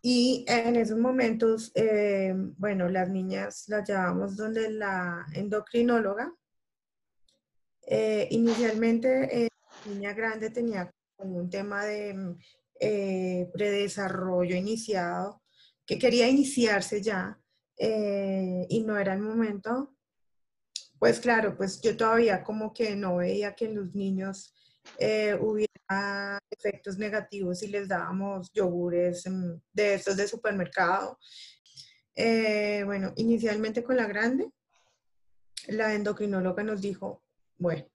Y 0.00 0.44
en 0.46 0.76
esos 0.76 0.98
momentos, 0.98 1.72
eh, 1.74 2.32
bueno, 2.56 2.88
las 2.88 3.10
niñas 3.10 3.64
las 3.66 3.88
llevamos 3.88 4.36
donde 4.36 4.70
la 4.70 5.26
endocrinóloga. 5.34 6.32
inicialmente 8.30 9.48
niña 9.84 10.12
grande 10.12 10.50
tenía 10.50 10.92
como 11.16 11.36
un 11.36 11.50
tema 11.50 11.84
de 11.84 12.36
eh, 12.80 13.50
predesarrollo 13.52 14.54
iniciado, 14.54 15.42
que 15.84 15.98
quería 15.98 16.28
iniciarse 16.28 17.02
ya 17.02 17.38
eh, 17.76 18.66
y 18.68 18.82
no 18.84 18.96
era 18.98 19.14
el 19.14 19.20
momento, 19.20 19.96
pues 20.98 21.20
claro, 21.20 21.56
pues 21.56 21.80
yo 21.80 21.96
todavía 21.96 22.42
como 22.42 22.72
que 22.72 22.94
no 22.94 23.16
veía 23.16 23.54
que 23.54 23.66
en 23.66 23.76
los 23.76 23.94
niños 23.94 24.54
eh, 24.98 25.36
hubiera 25.40 26.38
efectos 26.50 26.98
negativos 26.98 27.60
si 27.60 27.68
les 27.68 27.88
dábamos 27.88 28.50
yogures 28.52 29.24
de 29.72 29.94
estos 29.94 30.16
de 30.16 30.28
supermercado. 30.28 31.18
bueno, 32.14 33.12
inicialmente 33.16 33.82
con 33.82 33.96
la 33.96 34.06
grande, 34.06 34.50
la 35.68 35.94
endocrinóloga 35.94 36.62
nos 36.62 36.80
dijo, 36.80 37.22
bueno, 37.58 37.86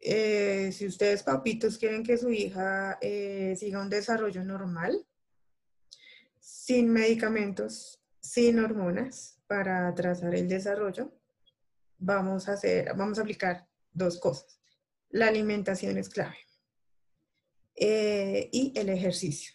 eh, 0.00 0.72
si 0.72 0.86
ustedes, 0.86 1.22
papitos, 1.22 1.76
quieren 1.76 2.02
que 2.02 2.16
su 2.16 2.30
hija 2.30 2.98
eh, 3.00 3.54
siga 3.58 3.82
un 3.82 3.90
desarrollo 3.90 4.42
normal, 4.42 5.06
sin 6.38 6.90
medicamentos, 6.90 8.00
sin 8.20 8.58
hormonas 8.58 9.38
para 9.46 9.94
trazar 9.94 10.34
el 10.34 10.48
desarrollo, 10.48 11.12
vamos 11.98 12.48
a 12.48 12.54
hacer, 12.54 12.94
vamos 12.96 13.18
a 13.18 13.22
aplicar 13.22 13.68
dos 13.92 14.18
cosas. 14.18 14.58
La 15.10 15.26
alimentación 15.26 15.98
es 15.98 16.08
clave 16.08 16.38
eh, 17.74 18.48
y 18.52 18.72
el 18.76 18.88
ejercicio. 18.88 19.54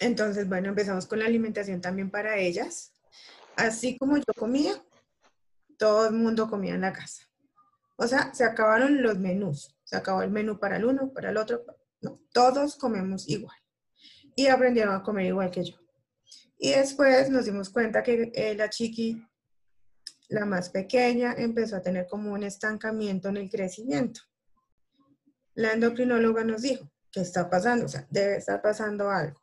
Entonces, 0.00 0.48
bueno, 0.48 0.68
empezamos 0.68 1.06
con 1.06 1.18
la 1.18 1.26
alimentación 1.26 1.80
también 1.80 2.10
para 2.10 2.36
ellas. 2.36 2.92
Así 3.56 3.98
como 3.98 4.16
yo 4.16 4.32
comía, 4.36 4.80
todo 5.76 6.06
el 6.06 6.14
mundo 6.14 6.48
comía 6.48 6.74
en 6.74 6.82
la 6.82 6.92
casa. 6.92 7.27
O 8.00 8.06
sea, 8.06 8.32
se 8.32 8.44
acabaron 8.44 9.02
los 9.02 9.18
menús. 9.18 9.76
Se 9.84 9.96
acabó 9.96 10.22
el 10.22 10.30
menú 10.30 10.58
para 10.58 10.76
el 10.76 10.84
uno, 10.84 11.12
para 11.12 11.30
el 11.30 11.36
otro. 11.36 11.64
No, 12.00 12.20
todos 12.32 12.76
comemos 12.76 13.28
igual. 13.28 13.56
Y 14.36 14.46
aprendieron 14.46 14.94
a 14.94 15.02
comer 15.02 15.26
igual 15.26 15.50
que 15.50 15.64
yo. 15.64 15.74
Y 16.58 16.70
después 16.70 17.28
nos 17.28 17.44
dimos 17.44 17.70
cuenta 17.70 18.02
que 18.04 18.30
eh, 18.34 18.54
la 18.54 18.70
chiqui, 18.70 19.20
la 20.28 20.44
más 20.44 20.70
pequeña, 20.70 21.34
empezó 21.36 21.76
a 21.76 21.82
tener 21.82 22.06
como 22.06 22.32
un 22.32 22.44
estancamiento 22.44 23.28
en 23.28 23.38
el 23.38 23.50
crecimiento. 23.50 24.20
La 25.54 25.72
endocrinóloga 25.72 26.44
nos 26.44 26.62
dijo, 26.62 26.88
¿qué 27.10 27.20
está 27.20 27.50
pasando? 27.50 27.86
O 27.86 27.88
sea, 27.88 28.06
debe 28.10 28.36
estar 28.36 28.62
pasando 28.62 29.10
algo. 29.10 29.40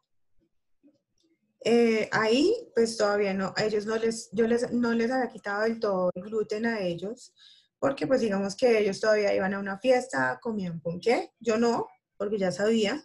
Eh, 1.66 2.08
ahí, 2.12 2.70
pues 2.74 2.96
todavía 2.96 3.34
no, 3.34 3.54
a 3.58 3.64
ellos 3.66 3.86
no 3.86 3.98
les, 3.98 4.30
yo 4.32 4.48
les, 4.48 4.72
no 4.72 4.94
les 4.94 5.12
había 5.12 5.32
quitado 5.32 5.64
del 5.64 5.80
todo 5.80 6.12
el 6.14 6.24
gluten 6.24 6.66
a 6.68 6.80
ellos, 6.80 7.34
porque 7.86 8.08
pues 8.08 8.20
digamos 8.20 8.56
que 8.56 8.80
ellos 8.80 9.00
todavía 9.00 9.36
iban 9.36 9.54
a 9.54 9.60
una 9.60 9.78
fiesta, 9.78 10.40
comían 10.42 10.82
ponqué, 10.82 11.34
yo 11.40 11.60
no, 11.60 11.86
porque 12.18 12.40
ya 12.40 12.52
sabía, 12.52 13.00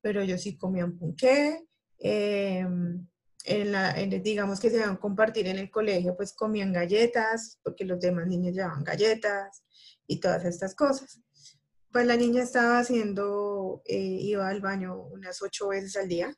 pero 0.00 0.22
ellos 0.22 0.42
sí 0.42 0.56
comían 0.58 0.98
ponqué, 0.98 1.68
em, 1.98 3.06
en 3.44 3.70
la, 3.70 3.92
digamos 3.92 4.58
que 4.58 4.70
se 4.70 4.78
iban 4.78 4.90
a 4.90 4.98
compartir 4.98 5.46
en 5.46 5.58
el 5.58 5.70
colegio, 5.70 6.16
pues 6.16 6.32
comían 6.32 6.72
galletas, 6.72 7.60
porque 7.62 7.84
los 7.84 8.00
demás 8.00 8.26
niños 8.26 8.56
llevaban 8.56 8.82
galletas 8.82 9.62
y 10.08 10.18
todas 10.18 10.44
estas 10.44 10.74
cosas. 10.74 11.20
Pues 11.92 12.04
la 12.04 12.16
niña 12.16 12.42
estaba 12.42 12.80
haciendo, 12.80 13.82
eh, 13.84 14.18
iba 14.20 14.48
al 14.48 14.60
baño 14.60 14.96
unas 14.96 15.42
ocho 15.42 15.68
veces 15.68 15.96
al 15.96 16.08
día 16.08 16.36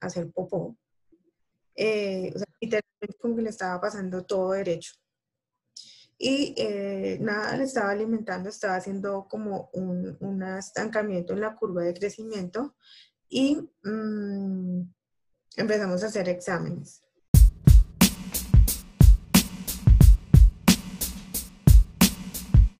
a 0.00 0.06
hacer 0.06 0.30
popó. 0.32 0.76
Eh, 1.74 2.30
o 2.34 2.38
sea, 2.38 2.46
literalmente 2.60 3.18
como 3.18 3.36
que 3.36 3.42
le 3.42 3.48
estaba 3.48 3.80
pasando 3.80 4.26
todo 4.26 4.52
derecho 4.52 4.92
y 6.18 6.52
eh, 6.56 7.18
nada 7.20 7.56
le 7.56 7.64
estaba 7.64 7.90
alimentando, 7.90 8.48
estaba 8.48 8.74
haciendo 8.74 9.28
como 9.28 9.70
un, 9.72 10.16
un, 10.18 10.42
estancamiento 10.42 11.32
en 11.32 11.40
la 11.40 11.54
curva 11.54 11.82
de 11.82 11.94
crecimiento 11.94 12.74
y 13.28 13.56
mm, 13.84 14.82
empezamos 15.56 16.02
a 16.02 16.06
hacer 16.06 16.28
exámenes. 16.28 17.04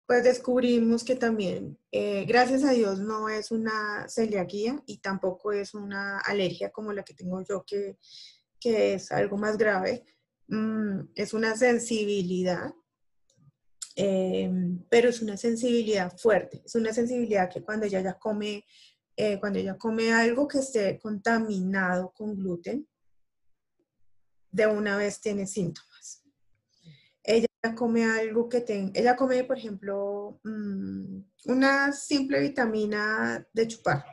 Pues 0.05 0.25
descubrimos 0.25 1.05
que 1.05 1.15
también, 1.15 1.79
eh, 1.93 2.25
gracias 2.25 2.65
a 2.65 2.73
Dios, 2.73 2.99
no 2.99 3.29
es 3.29 3.53
una 3.53 4.09
celiaquía 4.09 4.83
y 4.87 4.99
tampoco 4.99 5.53
es 5.53 5.75
una 5.75 6.19
alergia 6.21 6.71
como 6.71 6.93
la 6.93 7.05
que 7.05 7.15
tengo 7.15 7.41
yo, 7.43 7.63
que, 7.65 7.99
que 8.59 8.95
es 8.95 9.13
algo 9.13 9.37
más 9.37 9.59
grave. 9.59 10.05
Mm, 10.49 11.11
es 11.15 11.35
una 11.35 11.55
sensibilidad 11.57 12.73
Em, 14.01 14.79
pero 14.89 15.09
es 15.09 15.21
una 15.23 15.37
sensibilidad 15.37 16.17
fuerte, 16.17 16.63
es 16.65 16.77
una 16.77 16.93
sensibilidad 16.93 17.51
que 17.51 17.65
cuando 17.65 17.85
ella 17.85 18.01
ya 18.01 18.17
come, 18.17 18.65
eh, 19.17 19.41
cuando 19.41 19.59
ella 19.59 19.77
come 19.77 20.13
algo 20.13 20.47
que 20.47 20.61
esté 20.61 21.01
contaminado 21.01 22.13
con 22.13 22.37
gluten, 22.37 22.87
de 24.53 24.67
una 24.69 24.97
vez 24.97 25.21
tiene 25.21 25.49
síntomas. 25.49 26.23
Ella 27.25 27.49
come 27.75 28.05
algo 28.05 28.49
que 28.49 28.61
tenga, 28.61 28.93
ella 28.95 29.17
come, 29.17 29.43
por 29.43 29.59
ejemplo, 29.59 30.39
mm, 30.45 31.21
una 31.47 31.93
simple 31.93 32.39
vitamina 32.41 33.45
de 33.53 33.67
chupar, 33.67 34.05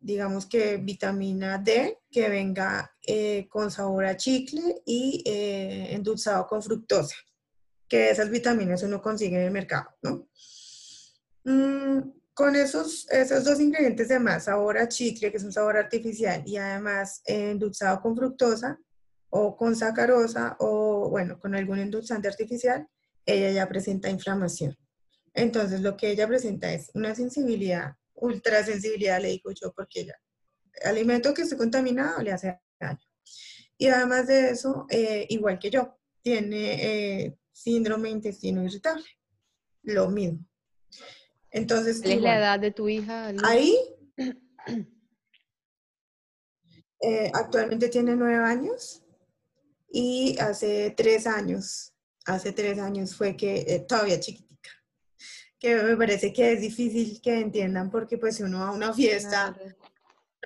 digamos 0.00 0.44
que 0.44 0.78
vitamina 0.78 1.58
D 1.58 2.00
que 2.10 2.28
venga 2.28 2.92
eh, 3.06 3.46
con 3.48 3.70
sabor 3.70 4.06
a 4.06 4.16
chicle 4.16 4.82
y 4.84 5.22
eh, 5.24 5.94
endulzado 5.94 6.48
con 6.48 6.60
fructosa 6.60 7.14
que 7.88 8.10
esas 8.10 8.30
vitaminas 8.30 8.82
uno 8.82 9.00
consigue 9.00 9.36
en 9.36 9.42
el 9.42 9.50
mercado, 9.50 9.88
¿no? 10.02 10.28
Mm, 11.44 12.12
con 12.34 12.54
esos, 12.56 13.08
esos 13.10 13.44
dos 13.44 13.60
ingredientes 13.60 14.08
de 14.08 14.18
más, 14.18 14.44
sabor 14.44 14.78
a 14.78 14.88
chicle, 14.88 15.30
que 15.30 15.38
es 15.38 15.44
un 15.44 15.52
sabor 15.52 15.76
artificial, 15.76 16.42
y 16.44 16.56
además 16.56 17.22
endulzado 17.24 18.00
con 18.02 18.16
fructosa 18.16 18.78
o 19.30 19.56
con 19.56 19.74
sacarosa 19.74 20.56
o, 20.58 21.08
bueno, 21.08 21.38
con 21.38 21.54
algún 21.54 21.78
endulzante 21.78 22.28
artificial, 22.28 22.86
ella 23.24 23.50
ya 23.50 23.68
presenta 23.68 24.10
inflamación. 24.10 24.76
Entonces, 25.34 25.80
lo 25.80 25.96
que 25.96 26.10
ella 26.10 26.26
presenta 26.26 26.72
es 26.72 26.90
una 26.94 27.14
sensibilidad, 27.14 27.94
ultrasensibilidad, 28.14 29.20
le 29.20 29.28
digo 29.28 29.50
yo, 29.52 29.72
porque 29.72 30.00
ella, 30.00 30.14
alimento 30.84 31.32
que 31.34 31.42
esté 31.42 31.56
contaminado 31.56 32.22
le 32.22 32.32
hace 32.32 32.58
daño. 32.80 33.00
Y 33.78 33.88
además 33.88 34.26
de 34.26 34.50
eso, 34.50 34.86
eh, 34.90 35.26
igual 35.28 35.58
que 35.58 35.70
yo, 35.70 35.98
tiene 36.22 37.24
eh, 37.24 37.38
síndrome 37.56 38.10
intestino 38.10 38.62
irritable. 38.62 39.04
Lo 39.82 40.08
mismo. 40.10 40.44
Entonces, 41.50 42.00
¿cuál 42.02 42.12
es 42.12 42.22
la 42.22 42.38
edad 42.38 42.60
de 42.60 42.70
tu 42.70 42.88
hija? 42.88 43.32
Ahí, 43.44 43.78
eh, 47.00 47.30
actualmente 47.32 47.88
tiene 47.88 48.14
nueve 48.14 48.44
años 48.44 49.02
y 49.90 50.36
hace 50.38 50.92
tres 50.96 51.26
años, 51.26 51.94
hace 52.26 52.52
tres 52.52 52.78
años 52.78 53.16
fue 53.16 53.36
que, 53.36 53.60
eh, 53.60 53.86
todavía 53.88 54.20
chiquitica, 54.20 54.70
que 55.58 55.76
me 55.76 55.96
parece 55.96 56.32
que 56.32 56.52
es 56.52 56.60
difícil 56.60 57.20
que 57.22 57.40
entiendan 57.40 57.90
porque 57.90 58.18
pues 58.18 58.36
si 58.36 58.42
uno 58.42 58.58
va 58.58 58.68
a 58.68 58.72
una 58.72 58.92
fiesta, 58.92 59.56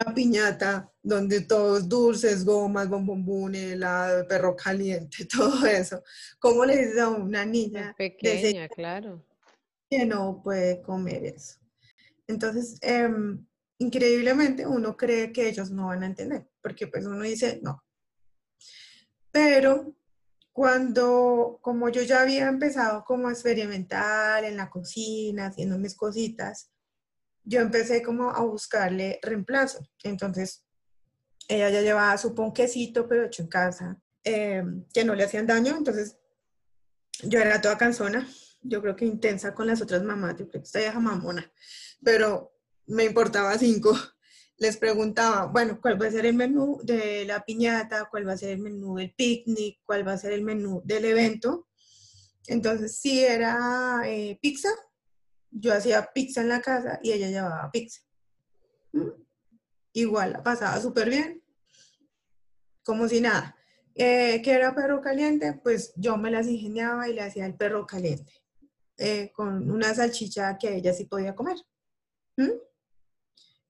una 0.01 0.15
piñata 0.15 0.93
donde 1.03 1.43
todos 1.43 1.89
dulces, 1.89 2.45
gomas, 2.45 2.89
bombombones, 2.89 3.73
helado, 3.73 4.27
perro 4.27 4.57
caliente, 4.57 5.27
todo 5.33 5.67
eso. 5.67 6.03
¿Cómo 6.39 6.65
le 6.65 6.77
dices 6.77 6.99
a 7.01 7.09
una 7.09 7.45
niña 7.45 7.95
pequeña, 7.97 8.69
claro, 8.69 9.25
que 9.89 10.07
no 10.07 10.41
puede 10.43 10.81
comer 10.83 11.25
eso? 11.25 11.59
Entonces, 12.27 12.79
em, 12.83 13.45
increíblemente 13.79 14.67
uno 14.67 14.97
cree 14.97 15.33
que 15.33 15.49
ellos 15.49 15.71
no 15.71 15.89
van 15.89 16.03
a 16.03 16.07
entender, 16.07 16.49
porque 16.63 16.87
pues 16.87 17.07
uno 17.07 17.23
dice, 17.23 17.61
no. 17.63 17.83
Pero 19.33 19.95
cuando, 20.53 21.59
como 21.63 21.89
yo 21.89 22.03
ya 22.03 22.23
había 22.23 22.49
empezado 22.49 23.05
como 23.05 23.29
a 23.29 23.33
experimentar 23.33 24.45
en 24.45 24.57
la 24.57 24.69
cocina, 24.69 25.47
haciendo 25.47 25.79
mis 25.79 25.95
cositas, 25.95 26.71
yo 27.45 27.61
empecé 27.61 28.03
como 28.03 28.31
a 28.31 28.43
buscarle 28.43 29.19
reemplazo. 29.23 29.81
Entonces, 30.03 30.65
ella 31.49 31.71
ya 31.71 31.83
llevaba 31.83 32.17
su 32.19 32.35
ponquecito, 32.35 33.09
pero 33.09 33.25
hecho 33.25 33.43
en 33.43 33.49
casa, 33.49 34.01
em, 34.23 34.85
que 34.93 35.05
no 35.05 35.15
le 35.15 35.25
hacían 35.25 35.47
daño. 35.47 35.77
Entonces, 35.77 36.17
yo 37.23 37.41
era 37.41 37.61
toda 37.61 37.79
cansona, 37.79 38.29
yo 38.63 38.81
creo 38.83 38.97
que 38.97 39.05
intensa 39.05 39.55
con 39.55 39.67
las 39.67 39.81
otras 39.83 40.03
mamás, 40.03 40.37
yo 40.39 40.49
creo 40.49 40.63
que 40.63 40.67
esta 40.67 40.79
vieja 40.79 41.01
mamona, 41.01 41.51
pero 42.03 42.55
me 42.87 43.05
importaba 43.05 43.57
cinco. 43.59 43.97
Les 44.59 44.77
preguntaba, 44.77 45.47
bueno, 45.47 45.81
¿cuál 45.81 46.01
va 46.01 46.07
a 46.07 46.11
ser 46.11 46.27
el 46.27 46.35
menú 46.35 46.79
de 46.83 47.25
la 47.25 47.43
piñata? 47.45 48.09
¿Cuál 48.11 48.29
va 48.29 48.35
a 48.35 48.37
ser 48.37 48.51
el 48.51 48.59
menú 48.59 48.97
del 48.97 49.15
picnic? 49.15 49.81
¿Cuál 49.87 50.07
va 50.07 50.13
a 50.13 50.19
ser 50.19 50.33
el 50.33 50.43
menú 50.43 50.83
del 50.85 51.07
evento? 51.07 51.67
Entonces, 52.47 52.99
si 52.99 53.25
era 53.25 54.03
eh, 54.05 54.39
pizza, 54.43 54.69
yo 55.51 55.73
hacía 55.75 56.11
pizza 56.13 56.41
en 56.41 56.49
la 56.49 56.61
casa 56.61 57.01
y 57.03 57.13
ella 57.13 57.29
llevaba 57.29 57.71
pizza. 57.71 58.03
¿Mm? 58.93 59.09
Igual, 59.93 60.33
la 60.33 60.43
pasaba 60.43 60.81
súper 60.81 61.11
bien, 61.11 61.43
como 62.83 63.09
si 63.09 63.21
nada. 63.21 63.57
Eh, 63.95 64.41
¿Qué 64.43 64.53
era 64.53 64.75
perro 64.75 65.01
caliente? 65.01 65.61
Pues 65.63 65.93
yo 65.97 66.17
me 66.17 66.31
las 66.31 66.47
ingeniaba 66.47 67.09
y 67.09 67.15
le 67.15 67.23
hacía 67.23 67.45
el 67.47 67.57
perro 67.57 67.87
caliente, 67.87 68.33
eh, 68.97 69.31
con 69.33 69.71
una 69.71 69.95
salchicha 69.95 70.57
que 70.59 70.77
ella 70.77 70.93
sí 70.93 71.05
podía 71.07 71.35
comer. 71.35 71.57
¿Mm? 72.37 72.51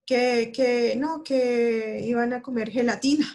Que, 0.04 0.52
que, 0.54 0.96
no, 0.96 1.22
que 1.22 2.02
iban 2.04 2.32
a 2.32 2.42
comer 2.42 2.70
gelatina. 2.70 3.26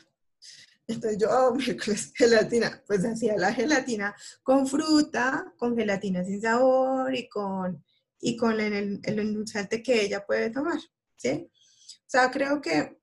Entonces 0.88 1.18
yo, 1.18 1.30
oh, 1.32 1.56
miércoles, 1.56 2.12
gelatina. 2.16 2.84
Pues 2.86 3.04
hacía 3.04 3.36
la 3.38 3.54
gelatina 3.54 4.16
con 4.44 4.68
fruta, 4.68 5.54
con 5.58 5.76
gelatina 5.76 6.24
sin 6.24 6.42
sabor 6.42 7.16
y 7.16 7.28
con 7.28 7.84
y 8.26 8.36
con 8.38 8.60
el, 8.60 9.00
el 9.04 9.20
endulzante 9.20 9.84
que 9.84 10.02
ella 10.02 10.26
puede 10.26 10.50
tomar, 10.50 10.80
¿sí? 11.16 11.48
O 11.52 12.08
sea, 12.08 12.32
creo 12.32 12.60
que 12.60 12.98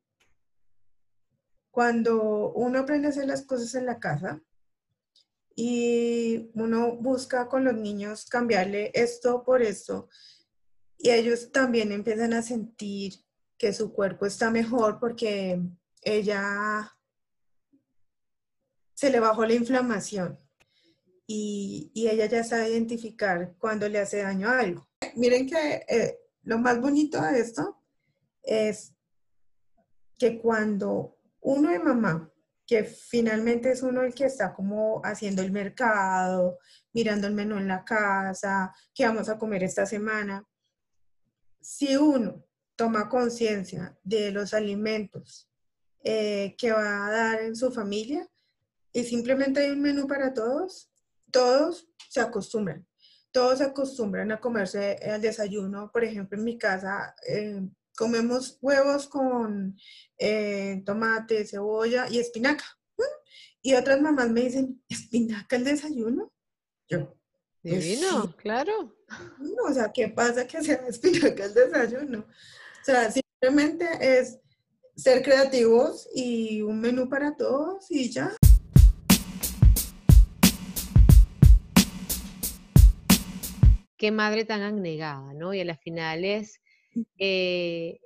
cuando 1.70 2.52
uno 2.54 2.80
aprende 2.80 3.06
a 3.06 3.11
hacer 3.11 3.26
las 3.26 3.46
cosas 3.46 3.72
en 3.76 3.87
la 3.87 4.00
casa 4.00 4.42
y 5.54 6.50
uno 6.54 6.96
busca 6.96 7.46
con 7.46 7.62
los 7.62 7.74
niños 7.74 8.24
cambiarle 8.24 8.90
esto 8.94 9.44
por 9.44 9.62
esto, 9.62 10.08
y 10.98 11.11
ellos 11.11 11.52
también 11.52 11.92
empiezan 11.92 12.32
a 12.32 12.42
sentir 12.42 13.14
que 13.56 13.72
su 13.72 13.92
cuerpo 13.92 14.26
está 14.26 14.50
mejor 14.50 14.98
porque 14.98 15.62
ella 16.00 16.98
se 18.94 19.08
le 19.08 19.20
bajó 19.20 19.46
la 19.46 19.54
inflamación 19.54 20.37
y, 21.28 21.92
y 21.94 22.08
ella 22.08 22.26
ya 22.26 22.42
sabe 22.42 22.70
identificar 22.70 23.54
cuando 23.58 23.88
le 23.88 24.00
hace 24.00 24.16
daño 24.16 24.48
a 24.48 24.58
algo 24.58 24.91
miren 25.17 25.47
que 25.47 25.85
eh, 25.88 26.19
lo 26.45 26.59
más 26.59 26.81
bonito 26.81 27.21
de 27.21 27.41
esto 27.41 27.83
es 28.43 28.95
que 30.19 30.41
cuando 30.41 31.19
uno 31.41 31.71
de 31.71 31.79
mamá, 31.79 32.33
que 32.67 32.85
finalmente 32.85 33.71
es 33.71 33.83
uno 33.83 34.03
el 34.03 34.15
que 34.15 34.27
está 34.27 34.55
como 34.55 35.01
haciendo 35.05 35.43
el 35.43 35.53
mercado, 35.53 36.59
mirando 36.93 37.27
el 37.27 37.35
menú 37.35 37.59
en 37.59 37.69
la 37.69 37.85
casa, 37.85 38.75
qué 38.95 39.07
vamos 39.07 39.29
a 39.29 39.38
comer 39.38 39.65
esta 39.65 39.87
semana, 39.87 40.47
si 41.61 41.97
uno 41.97 42.45
toma 42.77 43.09
conciencia 43.09 43.97
de 44.03 44.33
los 44.33 44.55
alimentos 44.55 45.49
eh, 46.03 46.57
que 46.59 46.73
va 46.73 47.07
a 47.07 47.11
dar 47.11 47.41
en 47.43 47.55
su 47.55 47.71
familia 47.73 48.29
y 48.93 49.05
simplemente 49.05 49.61
hay 49.61 49.71
un 49.71 49.83
menú 49.83 50.07
para 50.07 50.35
todos, 50.35 50.91
todos 51.31 51.88
se 52.09 52.21
acostumbran 52.21 52.87
todos 53.33 53.61
acostumbran 53.61 54.31
a 54.31 54.40
comerse 54.40 54.97
el 55.01 55.21
desayuno. 55.21 55.90
Por 55.90 56.05
ejemplo, 56.05 56.38
en 56.38 56.45
mi 56.45 56.59
casa 56.59 57.14
eh, 57.27 57.62
comemos 57.97 58.59
huevos 58.61 59.09
con 59.09 59.77
eh, 60.18 60.83
tomate, 60.85 61.45
cebolla 61.47 62.09
y 62.09 62.18
espinaca. 62.18 62.64
Y 63.64 63.75
otras 63.75 64.01
mamás 64.01 64.29
me 64.29 64.42
dicen, 64.42 64.83
¿espinaca 64.88 65.57
el 65.57 65.64
desayuno? 65.64 66.33
Yo. 66.88 67.16
Divino, 67.62 68.35
claro. 68.37 68.97
o 69.68 69.73
sea, 69.73 69.92
¿qué 69.92 70.09
pasa 70.09 70.47
que 70.49 70.62
sea 70.62 70.85
espinaca 70.88 71.45
el 71.45 71.55
desayuno? 71.55 72.21
O 72.21 72.85
sea, 72.85 73.11
simplemente 73.11 73.87
es 74.01 74.40
ser 74.97 75.23
creativos 75.23 76.09
y 76.12 76.61
un 76.62 76.81
menú 76.81 77.09
para 77.09 77.37
todos 77.37 77.88
y 77.88 78.11
ya. 78.11 78.37
Qué 84.03 84.11
madre 84.11 84.45
tan 84.45 84.62
abnegada, 84.62 85.33
¿no? 85.33 85.55
Y 85.55 85.61
a 85.61 85.65
las 85.65 85.79
finales 85.81 86.61
eh, 87.21 88.01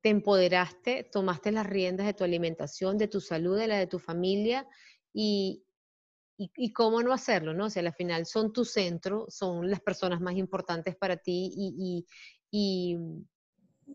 te 0.00 0.08
empoderaste, 0.08 1.04
tomaste 1.04 1.52
las 1.52 1.64
riendas 1.64 2.08
de 2.08 2.14
tu 2.14 2.24
alimentación, 2.24 2.98
de 2.98 3.06
tu 3.06 3.20
salud, 3.20 3.56
de 3.56 3.68
la 3.68 3.78
de 3.78 3.86
tu 3.86 4.00
familia 4.00 4.66
y, 5.12 5.62
y, 6.36 6.72
cómo 6.72 7.04
no 7.04 7.12
hacerlo, 7.12 7.54
¿no? 7.54 7.66
O 7.66 7.70
sea, 7.70 7.84
al 7.84 7.94
final 7.94 8.26
son 8.26 8.52
tu 8.52 8.64
centro, 8.64 9.26
son 9.28 9.70
las 9.70 9.80
personas 9.80 10.20
más 10.20 10.34
importantes 10.34 10.96
para 10.96 11.16
ti 11.16 11.52
y, 11.54 12.04
y, 12.50 12.98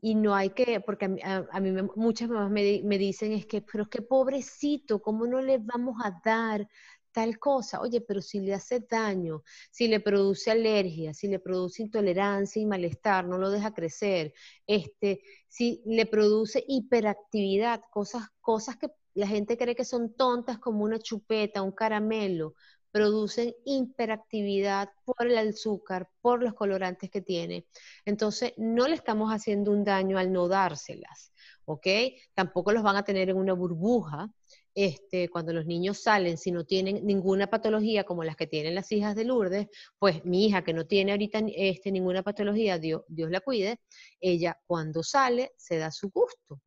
y 0.02 0.16
no 0.16 0.34
hay 0.36 0.52
que, 0.52 0.80
porque 0.80 1.14
a, 1.24 1.60
mí 1.60 1.74
muchas 1.98 2.30
mamás 2.30 2.52
me, 2.52 2.80
me, 2.86 2.98
dicen 2.98 3.34
es 3.34 3.46
que, 3.46 3.62
pero 3.62 3.90
qué 3.90 4.02
pobrecito, 4.02 5.02
¿cómo 5.02 5.28
no 5.28 5.42
le 5.42 5.58
vamos 5.58 5.98
a 6.06 6.22
dar 6.24 6.70
tal 7.14 7.40
cosa, 7.40 7.80
oye, 7.80 8.02
pero 8.02 8.22
si 8.22 8.40
le 8.42 8.54
hace 8.54 8.82
daño, 8.82 9.44
si 9.72 9.88
le 9.88 10.00
produce 10.00 10.52
alergia, 10.52 11.14
si 11.14 11.28
le 11.28 11.40
produce 11.40 11.84
intolerancia 11.84 12.62
y 12.62 12.66
malestar, 12.66 13.26
no 13.26 13.38
lo 13.38 13.50
deja 13.50 13.74
crecer, 13.74 14.34
este, 14.68 15.22
si 15.48 15.82
le 15.86 16.06
produce 16.06 16.64
hiperactividad, 16.68 17.82
cosas, 17.92 18.28
cosas 18.42 18.78
que 18.78 18.90
la 19.14 19.28
gente 19.28 19.58
cree 19.58 19.76
que 19.76 19.86
son 19.86 20.14
tontas 20.16 20.58
como 20.58 20.84
una 20.84 21.00
chupeta, 21.00 21.62
un 21.62 21.72
caramelo, 21.72 22.56
producen 22.92 23.56
hiperactividad 23.66 24.90
por 25.04 25.28
el 25.28 25.38
azúcar, 25.38 26.10
por 26.22 26.44
los 26.44 26.54
colorantes 26.54 27.10
que 27.10 27.22
tiene. 27.22 27.66
Entonces, 28.06 28.54
no 28.58 28.88
le 28.88 28.96
estamos 28.96 29.32
haciendo 29.32 29.72
un 29.72 29.84
daño 29.84 30.18
al 30.20 30.32
no 30.32 30.48
dárselas, 30.48 31.34
¿ok? 31.66 31.88
Tampoco 32.36 32.72
los 32.72 32.84
van 32.84 32.96
a 32.96 33.04
tener 33.04 33.30
en 33.32 33.38
una 33.38 33.54
burbuja, 33.54 34.32
este, 34.76 35.30
cuando 35.30 35.54
los 35.54 35.66
niños 35.66 36.02
salen, 36.02 36.38
si 36.38 36.52
no 36.52 36.66
tienen 36.66 37.06
ninguna 37.06 37.48
patología 37.48 38.04
como 38.04 38.24
las 38.24 38.36
que 38.36 38.48
tienen 38.48 38.76
las 38.76 38.92
hijas 38.92 39.16
de 39.16 39.26
Lourdes, 39.26 39.68
pues 40.00 40.26
mi 40.26 40.46
hija 40.46 40.64
que 40.64 40.74
no 40.74 40.86
tiene 40.86 41.12
ahorita 41.12 41.42
este, 41.56 41.92
ninguna 41.92 42.24
patología, 42.24 42.80
Dios, 42.80 43.04
la 43.10 43.42
cuide, 43.42 43.80
ella 44.20 44.60
cuando 44.66 45.04
sale 45.04 45.52
se 45.58 45.78
da 45.78 45.92
su 45.92 46.10
gusto, 46.10 46.62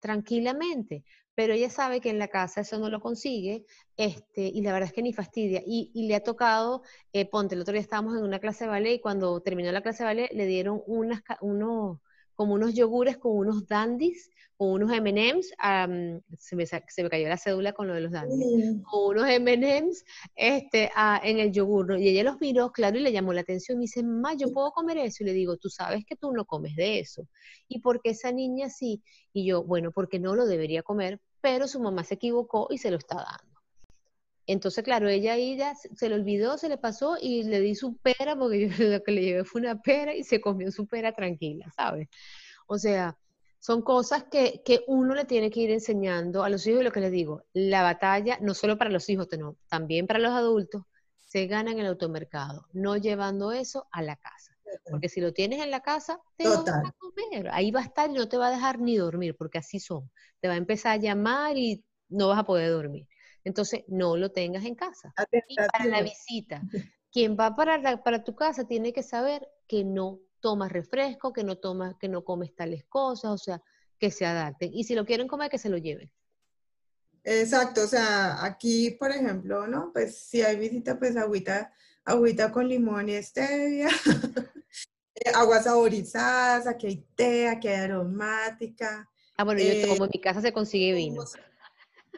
tranquilamente, 0.00 1.04
pero 1.34 1.52
ella 1.52 1.70
sabe 1.70 2.00
que 2.00 2.10
en 2.10 2.18
la 2.18 2.28
casa 2.28 2.62
eso 2.62 2.78
no 2.78 2.88
lo 2.88 3.00
consigue, 3.00 3.64
este, 3.96 4.42
y 4.42 4.62
la 4.62 4.72
verdad 4.72 4.88
es 4.88 4.94
que 4.94 5.02
ni 5.02 5.12
fastidia. 5.12 5.62
Y, 5.66 6.06
le 6.08 6.14
ha 6.14 6.22
tocado, 6.22 6.82
eh, 7.12 7.28
ponte, 7.28 7.54
el 7.54 7.60
otro 7.60 7.72
día 7.72 7.82
estábamos 7.82 8.16
en 8.16 8.24
una 8.24 8.38
clase 8.38 8.64
de 8.64 8.70
ballet 8.70 8.94
y 8.94 9.00
cuando 9.00 9.40
terminó 9.42 9.70
la 9.70 9.82
clase 9.82 10.02
de 10.02 10.06
ballet 10.06 10.32
le 10.32 10.46
dieron 10.46 10.82
unas, 10.86 11.20
unos, 11.42 11.98
como 12.36 12.54
unos 12.54 12.74
yogures 12.74 13.16
con 13.16 13.32
unos 13.32 13.66
dandies, 13.66 14.30
con 14.56 14.70
unos 14.70 14.92
M&M's, 14.92 15.48
se, 16.38 16.56
me, 16.56 16.66
se, 16.66 17.02
me, 17.02 17.10
cayó 17.10 17.28
la 17.28 17.36
cédula 17.36 17.72
con 17.72 17.88
lo 17.88 17.94
de 17.94 18.00
los 18.00 18.12
dandies, 18.12 18.76
con 18.90 19.16
unos 19.16 19.28
M&M's 19.28 20.04
este, 20.34 20.90
en 21.22 21.38
el 21.38 21.52
yogur, 21.52 21.98
y 21.98 22.08
ella 22.08 22.22
los 22.22 22.40
miró, 22.40 22.70
claro, 22.70 22.98
y 22.98 23.02
le 23.02 23.12
llamó 23.12 23.32
la 23.32 23.40
atención, 23.40 23.78
y 23.78 23.82
dice, 23.82 24.02
ma, 24.02 24.34
¿yo 24.34 24.52
puedo 24.52 24.70
comer 24.70 24.98
eso? 24.98 25.24
Y 25.24 25.26
le 25.26 25.32
digo, 25.32 25.56
tú 25.56 25.68
sabes 25.68 26.04
que 26.06 26.16
tú 26.16 26.32
no 26.32 26.44
comes 26.44 26.76
de 26.76 27.00
eso, 27.00 27.26
¿y 27.68 27.80
por 27.80 28.00
qué 28.00 28.10
esa 28.10 28.32
niña 28.32 28.70
sí? 28.70 29.02
Y 29.32 29.46
yo, 29.46 29.64
bueno, 29.64 29.90
porque 29.92 30.18
no 30.18 30.34
lo 30.34 30.46
debería 30.46 30.82
comer, 30.82 31.20
pero 31.40 31.66
su 31.68 31.80
mamá 31.80 32.04
se 32.04 32.14
equivocó 32.14 32.68
y 32.70 32.78
se 32.78 32.90
lo 32.90 32.98
está 32.98 33.16
dando. 33.16 33.55
Entonces, 34.46 34.84
claro, 34.84 35.08
ella 35.08 35.32
ahí 35.34 35.56
ya 35.56 35.74
se 35.74 36.08
le 36.08 36.14
olvidó, 36.14 36.56
se 36.56 36.68
le 36.68 36.78
pasó 36.78 37.16
y 37.20 37.42
le 37.42 37.60
di 37.60 37.74
su 37.74 37.96
pera, 37.96 38.36
porque 38.36 38.68
yo 38.68 38.68
lo 38.98 39.02
que 39.02 39.12
le 39.12 39.22
llevé 39.22 39.44
fue 39.44 39.60
una 39.60 39.80
pera 39.80 40.14
y 40.14 40.24
se 40.24 40.40
comió 40.40 40.70
su 40.70 40.86
pera 40.86 41.12
tranquila, 41.12 41.70
¿sabes? 41.74 42.08
O 42.66 42.78
sea, 42.78 43.16
son 43.58 43.82
cosas 43.82 44.24
que, 44.30 44.62
que, 44.64 44.84
uno 44.86 45.14
le 45.14 45.24
tiene 45.24 45.50
que 45.50 45.60
ir 45.60 45.70
enseñando 45.70 46.44
a 46.44 46.48
los 46.48 46.66
hijos 46.66 46.82
y 46.82 46.84
lo 46.84 46.92
que 46.92 47.00
les 47.00 47.10
digo, 47.10 47.44
la 47.52 47.82
batalla, 47.82 48.38
no 48.40 48.54
solo 48.54 48.78
para 48.78 48.90
los 48.90 49.08
hijos, 49.08 49.28
también 49.68 50.06
para 50.06 50.20
los 50.20 50.32
adultos, 50.32 50.82
se 51.24 51.46
gana 51.46 51.72
en 51.72 51.80
el 51.80 51.86
automercado, 51.86 52.66
no 52.72 52.96
llevando 52.96 53.52
eso 53.52 53.88
a 53.90 54.02
la 54.02 54.16
casa. 54.16 54.56
Porque 54.88 55.08
si 55.08 55.20
lo 55.20 55.32
tienes 55.32 55.60
en 55.62 55.70
la 55.70 55.80
casa, 55.80 56.20
te 56.36 56.48
vas 56.48 56.68
a 56.68 56.92
comer. 56.98 57.48
Ahí 57.52 57.70
va 57.70 57.80
a 57.80 57.84
estar 57.84 58.10
y 58.10 58.12
no 58.12 58.28
te 58.28 58.36
va 58.36 58.48
a 58.48 58.50
dejar 58.50 58.80
ni 58.80 58.96
dormir, 58.96 59.34
porque 59.36 59.58
así 59.58 59.80
son. 59.80 60.10
Te 60.40 60.48
va 60.48 60.54
a 60.54 60.58
empezar 60.58 60.92
a 60.92 60.96
llamar 60.96 61.56
y 61.56 61.84
no 62.08 62.28
vas 62.28 62.38
a 62.38 62.44
poder 62.44 62.70
dormir. 62.70 63.06
Entonces, 63.46 63.84
no 63.86 64.16
lo 64.16 64.32
tengas 64.32 64.64
en 64.64 64.74
casa. 64.74 65.14
Y 65.48 65.54
para 65.54 65.84
la 65.86 66.02
visita, 66.02 66.62
quien 67.12 67.36
va 67.38 67.54
para, 67.54 68.02
para 68.02 68.24
tu 68.24 68.34
casa 68.34 68.66
tiene 68.66 68.92
que 68.92 69.04
saber 69.04 69.46
que 69.68 69.84
no 69.84 70.18
tomas 70.40 70.72
refresco, 70.72 71.32
que 71.32 71.44
no 71.44 71.56
tomas, 71.56 71.94
que 72.00 72.08
no 72.08 72.24
comes 72.24 72.56
tales 72.56 72.84
cosas, 72.86 73.30
o 73.30 73.38
sea, 73.38 73.62
que 74.00 74.10
se 74.10 74.26
adapten. 74.26 74.74
Y 74.74 74.82
si 74.82 74.96
lo 74.96 75.06
quieren 75.06 75.28
comer, 75.28 75.48
que 75.48 75.58
se 75.58 75.68
lo 75.68 75.78
lleven. 75.78 76.10
Exacto, 77.22 77.84
o 77.84 77.86
sea, 77.86 78.44
aquí, 78.44 78.90
por 78.98 79.12
ejemplo, 79.12 79.68
¿no? 79.68 79.92
Pues 79.92 80.18
si 80.18 80.42
hay 80.42 80.56
visita, 80.56 80.98
pues 80.98 81.16
agüita, 81.16 81.72
agüita 82.04 82.50
con 82.50 82.68
limón 82.68 83.08
y 83.08 83.22
stevia, 83.22 83.88
eh, 85.14 85.30
aguas 85.36 85.64
saborizadas, 85.64 86.66
aquí 86.66 86.88
hay 86.88 87.06
té, 87.14 87.46
aquí 87.46 87.68
hay 87.68 87.76
aromática. 87.76 89.08
Ah, 89.36 89.44
bueno, 89.44 89.60
yo 89.60 89.80
tomo, 89.86 90.06
en 90.06 90.10
mi 90.12 90.20
casa 90.20 90.40
se 90.40 90.52
consigue 90.52 90.94
vino. 90.94 91.24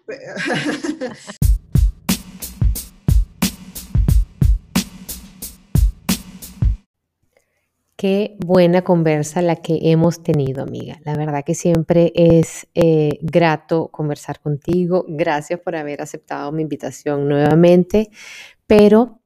Qué 7.96 8.36
buena 8.38 8.82
conversa 8.82 9.42
la 9.42 9.56
que 9.56 9.90
hemos 9.90 10.22
tenido, 10.22 10.62
amiga. 10.62 11.00
La 11.04 11.16
verdad 11.16 11.42
que 11.44 11.54
siempre 11.54 12.12
es 12.14 12.68
eh, 12.74 13.18
grato 13.20 13.88
conversar 13.88 14.40
contigo. 14.40 15.04
Gracias 15.08 15.58
por 15.60 15.74
haber 15.74 16.00
aceptado 16.00 16.52
mi 16.52 16.62
invitación 16.62 17.28
nuevamente. 17.28 18.10
Pero 18.68 19.20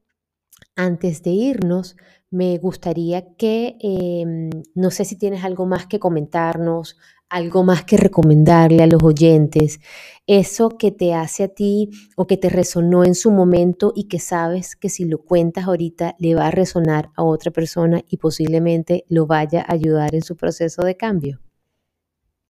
antes 0.75 1.23
de 1.23 1.31
irnos, 1.31 1.97
me 2.31 2.57
gustaría 2.57 3.35
que, 3.37 3.77
em, 3.81 4.49
no 4.75 4.91
sé 4.91 5.05
si 5.05 5.17
tienes 5.17 5.45
algo 5.45 5.67
más 5.67 5.87
que 5.87 5.99
comentarnos, 5.99 6.97
algo 7.33 7.65
más 7.65 7.85
que 7.85 7.97
recomendarle 7.97 8.83
a 8.83 8.87
los 8.87 9.03
oyentes, 9.03 9.81
eso 10.27 10.69
que 10.69 10.91
te 10.91 11.15
hace 11.15 11.45
a 11.45 11.49
ti 11.49 11.89
o 12.15 12.27
que 12.27 12.37
te 12.37 12.51
resonó 12.51 13.05
en 13.05 13.15
su 13.15 13.31
momento 13.31 13.95
y 13.97 14.07
que 14.07 14.19
sabes 14.19 14.77
que 14.77 14.91
si 14.91 15.07
lo 15.07 15.25
cuentas 15.25 15.65
ahorita 15.65 16.15
le 16.19 16.35
va 16.35 16.49
a 16.49 16.51
resonar 16.51 17.09
a 17.17 17.25
otra 17.25 17.51
persona 17.51 18.03
y 18.07 18.19
posiblemente 18.19 19.07
lo 19.09 19.27
vaya 19.27 19.63
a 19.63 19.73
ayudar 19.73 20.15
en 20.15 20.23
su 20.23 20.37
proceso 20.37 20.83
de 20.83 20.99
cambio. 20.99 21.41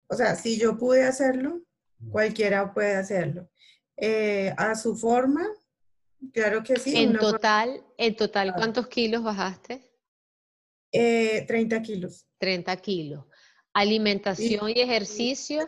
O 0.07 0.15
sea, 0.15 0.35
si 0.35 0.57
yo 0.57 0.75
pude 0.79 1.03
hacerlo, 1.03 1.61
cualquiera 2.09 2.73
puede 2.73 2.95
hacerlo. 2.95 3.49
Eh, 3.97 4.51
a 4.57 4.75
su 4.75 4.95
forma, 4.95 5.45
claro 6.33 6.63
que 6.63 6.77
sí. 6.77 6.97
En 6.97 7.13
total, 7.19 7.83
en 7.97 8.15
total, 8.15 8.53
¿cuántos 8.55 8.87
kilos 8.87 9.21
bajaste? 9.21 9.87
30 10.91 11.75
eh, 11.75 11.81
kilos. 11.83 12.25
30 12.39 12.75
kilos 12.77 13.25
alimentación 13.73 14.69
y, 14.69 14.81
ejercicio. 14.81 15.65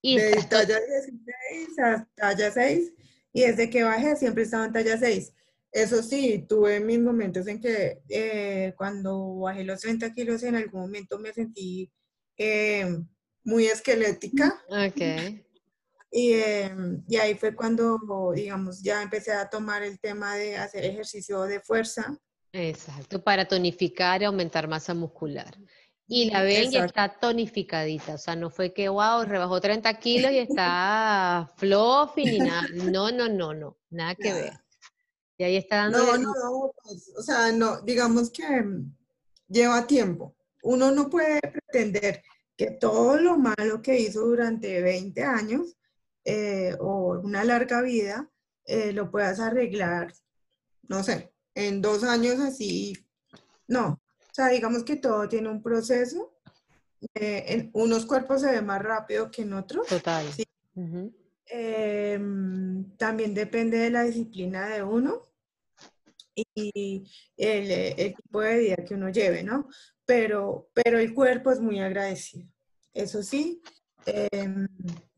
Y 0.00 0.16
de 0.16 0.42
talla 0.48 0.78
16 0.80 1.78
a 1.78 2.08
talla 2.14 2.50
6 2.50 2.92
y 3.32 3.42
desde 3.42 3.70
que 3.70 3.84
bajé 3.84 4.16
siempre 4.16 4.42
estaba 4.42 4.66
en 4.66 4.72
talla 4.72 4.98
6. 4.98 5.32
Eso 5.72 6.02
sí, 6.02 6.44
tuve 6.46 6.80
mis 6.80 6.98
momentos 6.98 7.46
en 7.46 7.60
que 7.60 8.02
eh, 8.08 8.74
cuando 8.76 9.38
bajé 9.38 9.64
los 9.64 9.80
30 9.80 10.12
kilos 10.12 10.42
en 10.42 10.56
algún 10.56 10.82
momento 10.82 11.18
me 11.18 11.32
sentí 11.32 11.90
eh, 12.36 12.98
muy 13.44 13.66
esquelética. 13.66 14.62
Ok. 14.68 15.00
Y, 16.14 16.34
em, 16.34 17.02
y, 17.08 17.16
ahí 17.16 17.34
fue 17.34 17.54
cuando, 17.54 17.98
digamos, 18.34 18.82
ya 18.82 19.02
empecé 19.02 19.32
a 19.32 19.48
tomar 19.48 19.82
el 19.82 19.98
tema 19.98 20.36
de 20.36 20.56
hacer 20.56 20.84
ejercicio 20.84 21.40
de 21.44 21.60
fuerza. 21.60 22.18
Exacto, 22.52 23.24
para 23.24 23.48
tonificar 23.48 24.20
y 24.20 24.26
aumentar 24.26 24.68
masa 24.68 24.92
muscular. 24.92 25.56
Y 26.14 26.28
la 26.28 26.42
ven 26.42 26.70
y 26.70 26.76
está 26.76 27.08
tonificadita, 27.08 28.16
o 28.16 28.18
sea, 28.18 28.36
no 28.36 28.50
fue 28.50 28.74
que, 28.74 28.90
wow, 28.90 29.24
rebajó 29.24 29.62
30 29.62 29.98
kilos 29.98 30.30
y 30.30 30.40
está 30.40 31.50
fluffy 31.56 32.26
ni 32.26 32.38
nada. 32.38 32.68
No, 32.74 33.10
no, 33.10 33.30
no, 33.30 33.54
no, 33.54 33.78
nada 33.88 34.14
que 34.14 34.30
ver. 34.30 34.52
Y 35.38 35.44
ahí 35.44 35.56
está 35.56 35.76
dando... 35.76 35.98
No, 35.98 36.18
no, 36.18 36.34
no, 36.34 36.74
pues, 36.84 37.14
o 37.16 37.22
sea, 37.22 37.50
no, 37.50 37.80
digamos 37.80 38.30
que 38.30 38.44
lleva 39.48 39.86
tiempo. 39.86 40.36
Uno 40.64 40.90
no 40.90 41.08
puede 41.08 41.40
pretender 41.40 42.22
que 42.58 42.72
todo 42.72 43.16
lo 43.16 43.38
malo 43.38 43.80
que 43.80 43.98
hizo 43.98 44.20
durante 44.20 44.82
20 44.82 45.24
años 45.24 45.78
eh, 46.26 46.76
o 46.78 47.20
una 47.20 47.42
larga 47.42 47.80
vida 47.80 48.30
eh, 48.66 48.92
lo 48.92 49.10
puedas 49.10 49.40
arreglar, 49.40 50.12
no 50.82 51.02
sé, 51.02 51.32
en 51.54 51.80
dos 51.80 52.04
años 52.04 52.38
así. 52.38 52.92
No, 53.66 54.01
o 54.32 54.34
sea, 54.34 54.48
digamos 54.48 54.82
que 54.82 54.96
todo 54.96 55.28
tiene 55.28 55.50
un 55.50 55.62
proceso. 55.62 56.32
Eh, 57.14 57.44
en 57.48 57.70
unos 57.74 58.06
cuerpos 58.06 58.40
se 58.40 58.50
ve 58.50 58.62
más 58.62 58.80
rápido 58.80 59.30
que 59.30 59.42
en 59.42 59.52
otros. 59.52 59.86
Total. 59.86 60.24
Em, 61.44 62.96
también 62.96 63.34
depende 63.34 63.76
de 63.76 63.90
la 63.90 64.04
disciplina 64.04 64.68
de 64.70 64.82
uno 64.82 65.20
y 66.34 67.04
el, 67.36 68.14
tipo 68.14 68.40
de 68.40 68.58
vida 68.58 68.76
que 68.76 68.94
uno 68.94 69.10
lleve, 69.10 69.42
¿no? 69.42 69.68
Pero, 70.06 70.70
pero 70.72 70.98
el 70.98 71.12
cuerpo 71.12 71.50
es 71.50 71.60
muy 71.60 71.80
agradecido. 71.80 72.48
Eso 72.94 73.22
sí, 73.22 73.60
em, 74.06 74.66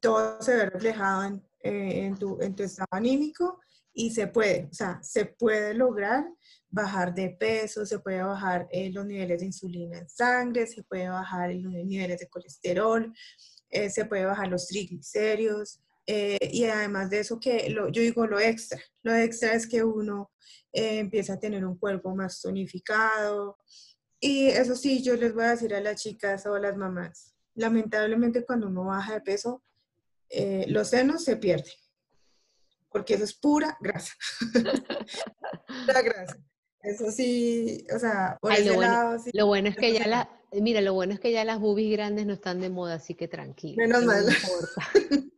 todo 0.00 0.42
se 0.42 0.56
ve 0.56 0.70
reflejado 0.70 1.22
en, 1.22 1.34
eh, 1.60 2.06
en, 2.06 2.16
tu, 2.16 2.42
en 2.42 2.56
tu 2.56 2.64
estado 2.64 2.88
anímico 2.90 3.60
y 3.94 4.10
se 4.10 4.26
puede, 4.26 4.68
o 4.70 4.74
sea, 4.74 5.00
se 5.02 5.24
puede 5.24 5.72
lograr 5.72 6.26
bajar 6.68 7.14
de 7.14 7.30
peso, 7.30 7.86
se 7.86 8.00
puede 8.00 8.22
bajar 8.22 8.66
eh, 8.72 8.90
los 8.90 9.06
niveles 9.06 9.38
de 9.38 9.46
insulina 9.46 9.98
en 9.98 10.08
sangre, 10.08 10.66
se 10.66 10.82
puede 10.82 11.08
bajar 11.08 11.54
los 11.54 11.72
niveles 11.72 12.18
de 12.18 12.28
colesterol, 12.28 13.14
eh, 13.70 13.88
se 13.88 14.04
puede 14.04 14.24
bajar 14.24 14.48
los 14.48 14.66
triglicéridos. 14.66 15.80
Eh, 16.06 16.50
y 16.52 16.64
además 16.64 17.08
de 17.08 17.20
eso, 17.20 17.38
que 17.38 17.70
lo, 17.70 17.88
yo 17.88 18.02
digo 18.02 18.26
lo 18.26 18.40
extra, 18.40 18.80
lo 19.04 19.14
extra 19.14 19.54
es 19.54 19.66
que 19.66 19.84
uno 19.84 20.32
empieza 20.72 21.34
a 21.34 21.38
tener 21.38 21.64
un 21.64 21.78
cuerpo 21.78 22.14
más 22.16 22.42
tonificado. 22.42 23.56
Y 24.18 24.48
eso 24.48 24.74
sí, 24.74 25.02
yo 25.02 25.14
les 25.14 25.32
voy 25.32 25.44
a 25.44 25.50
decir 25.50 25.72
a 25.72 25.80
las 25.80 26.02
chicas 26.02 26.44
o 26.46 26.54
a 26.54 26.60
las 26.60 26.76
mamás, 26.76 27.36
lamentablemente 27.54 28.44
cuando 28.44 28.66
uno 28.66 28.84
baja 28.84 29.14
de 29.14 29.20
peso, 29.20 29.62
los 30.66 30.88
senos 30.88 31.22
se 31.22 31.36
pierden 31.36 31.72
porque 32.94 33.14
eso 33.14 33.24
es 33.24 33.34
pura 33.34 33.76
grasa. 33.80 34.14
pura 35.84 36.00
grasa. 36.00 36.38
Eso 36.80 37.10
sí, 37.10 37.84
o 37.92 37.98
sea, 37.98 38.38
por 38.40 38.52
ese 38.52 38.66
lo, 38.66 38.74
bueno, 38.74 38.92
lado, 38.92 39.18
sí. 39.18 39.30
lo 39.32 39.46
bueno 39.48 39.68
es 39.68 39.76
que 39.76 39.92
ya 39.92 40.06
las, 40.06 40.28
mira, 40.52 40.80
lo 40.80 40.94
bueno 40.94 41.12
es 41.12 41.18
que 41.18 41.32
ya 41.32 41.44
las 41.44 41.58
boobies 41.58 41.90
grandes 41.90 42.24
no 42.24 42.34
están 42.34 42.60
de 42.60 42.70
moda, 42.70 42.94
así 42.94 43.14
que 43.14 43.26
tranquilo. 43.26 43.78
Menos 43.78 44.04
mal. 44.04 44.24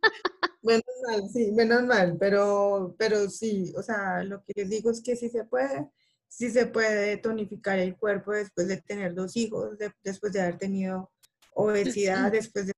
menos 0.61 0.83
mal, 1.07 1.29
sí, 1.33 1.51
menos 1.53 1.83
mal, 1.83 2.15
pero, 2.19 2.95
pero 2.99 3.27
sí, 3.27 3.73
o 3.75 3.81
sea, 3.81 4.23
lo 4.23 4.43
que 4.43 4.53
les 4.55 4.69
digo 4.69 4.91
es 4.91 5.01
que 5.01 5.15
sí 5.15 5.29
se 5.29 5.43
puede, 5.43 5.89
sí 6.27 6.51
se 6.51 6.67
puede 6.67 7.17
tonificar 7.17 7.79
el 7.79 7.97
cuerpo 7.97 8.33
después 8.33 8.67
de 8.67 8.81
tener 8.81 9.15
dos 9.15 9.35
hijos, 9.35 9.79
después 10.03 10.31
de 10.31 10.41
haber 10.41 10.59
tenido 10.59 11.11
obesidad, 11.55 12.31
después 12.31 12.67
de 12.67 12.73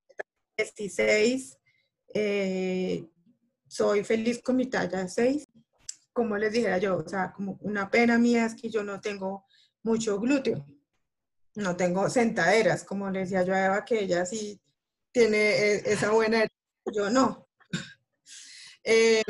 16. 0.56 1.58
Eh, 2.14 3.04
soy 3.70 4.02
feliz 4.02 4.42
con 4.42 4.56
mi 4.56 4.66
talla 4.66 5.06
6 5.06 5.46
como 6.12 6.36
les 6.36 6.52
dijera 6.52 6.78
yo, 6.78 6.98
o 6.98 7.08
sea, 7.08 7.32
como 7.32 7.56
una 7.62 7.90
pena 7.90 8.18
mía 8.18 8.46
es 8.46 8.54
que 8.54 8.68
yo 8.68 8.82
no 8.82 9.00
tengo 9.00 9.46
mucho 9.82 10.18
glúteo, 10.18 10.66
no 11.54 11.76
tengo 11.76 12.10
sentaderas, 12.10 12.84
como 12.84 13.10
le 13.10 13.20
decía 13.20 13.42
yo 13.42 13.54
a 13.54 13.66
Eva, 13.66 13.84
que 13.84 14.00
ella 14.00 14.26
sí 14.26 14.60
tiene 15.12 15.38
e, 15.38 15.92
esa 15.92 16.10
buena, 16.10 16.46
yo 16.92 17.10
no. 17.10 17.48
Eh, 18.82 19.22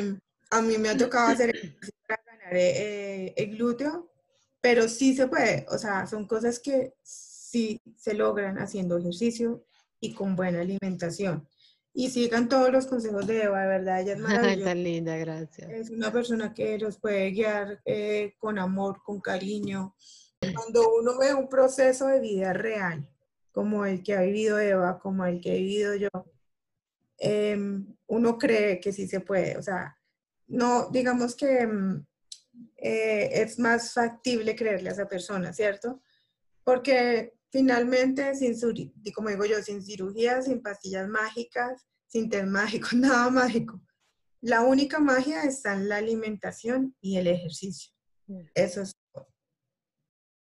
a 0.49 0.61
mí 0.61 0.77
me 0.77 0.87
ha 0.87 0.97
tocado 0.97 1.27
hacer 1.27 1.53
para 2.07 2.23
ganar 2.25 2.55
eh, 2.55 3.33
el 3.35 3.57
glúteo, 3.57 4.09
pero 4.61 4.87
sí 4.87 5.13
se 5.13 5.27
puede, 5.27 5.65
o 5.69 5.77
sea, 5.77 6.07
son 6.07 6.25
cosas 6.25 6.57
que 6.57 6.93
sí 7.03 7.81
se 7.97 8.13
logran 8.13 8.59
haciendo 8.59 8.97
ejercicio 8.97 9.65
y 9.99 10.13
con 10.13 10.37
buena 10.37 10.61
alimentación 10.61 11.49
y 11.93 12.09
sigan 12.09 12.47
todos 12.47 12.71
los 12.71 12.87
consejos 12.87 13.27
de 13.27 13.43
Eva, 13.43 13.61
de 13.61 13.67
verdad, 13.67 14.01
ella 14.01 14.13
es 14.13 14.19
maravillosa. 14.19 14.69
Tan 14.69 14.83
linda, 14.83 15.17
gracias. 15.17 15.69
Es 15.69 15.89
una 15.89 16.11
persona 16.11 16.53
que 16.53 16.77
los 16.77 16.97
puede 16.97 17.31
guiar 17.31 17.81
eh, 17.85 18.35
con 18.37 18.57
amor, 18.59 19.01
con 19.03 19.19
cariño. 19.19 19.95
Cuando 20.55 20.95
uno 20.95 21.17
ve 21.19 21.33
un 21.33 21.47
proceso 21.47 22.07
de 22.07 22.19
vida 22.19 22.53
real, 22.53 23.07
como 23.51 23.85
el 23.85 24.01
que 24.01 24.15
ha 24.15 24.21
vivido 24.21 24.59
Eva, 24.59 24.99
como 24.99 25.25
el 25.25 25.39
que 25.41 25.55
he 25.55 25.59
vivido 25.59 25.95
yo, 25.95 26.09
em, 27.17 27.85
uno 28.07 28.37
cree 28.37 28.79
que 28.79 28.91
sí 28.91 29.07
se 29.07 29.19
puede. 29.19 29.57
O 29.57 29.61
sea, 29.61 29.97
no, 30.47 30.89
digamos 30.89 31.35
que 31.35 31.59
em, 31.59 32.05
eh, 32.77 33.29
es 33.41 33.59
más 33.59 33.93
factible 33.93 34.55
creerle 34.55 34.89
a 34.89 34.93
esa 34.93 35.07
persona, 35.07 35.53
¿cierto? 35.53 36.01
Porque 36.63 37.33
Finalmente, 37.51 38.33
sin, 38.35 38.55
como 39.13 39.29
digo 39.29 39.45
yo, 39.45 39.61
sin 39.61 39.83
cirugía, 39.83 40.41
sin 40.41 40.61
pastillas 40.61 41.07
mágicas, 41.07 41.85
sin 42.07 42.29
test 42.29 42.47
mágico, 42.47 42.89
nada 42.95 43.29
mágico. 43.29 43.81
La 44.41 44.61
única 44.61 44.99
magia 44.99 45.43
está 45.43 45.75
en 45.75 45.89
la 45.89 45.97
alimentación 45.97 46.95
y 47.01 47.17
el 47.17 47.27
ejercicio. 47.27 47.91
Eso 48.55 48.81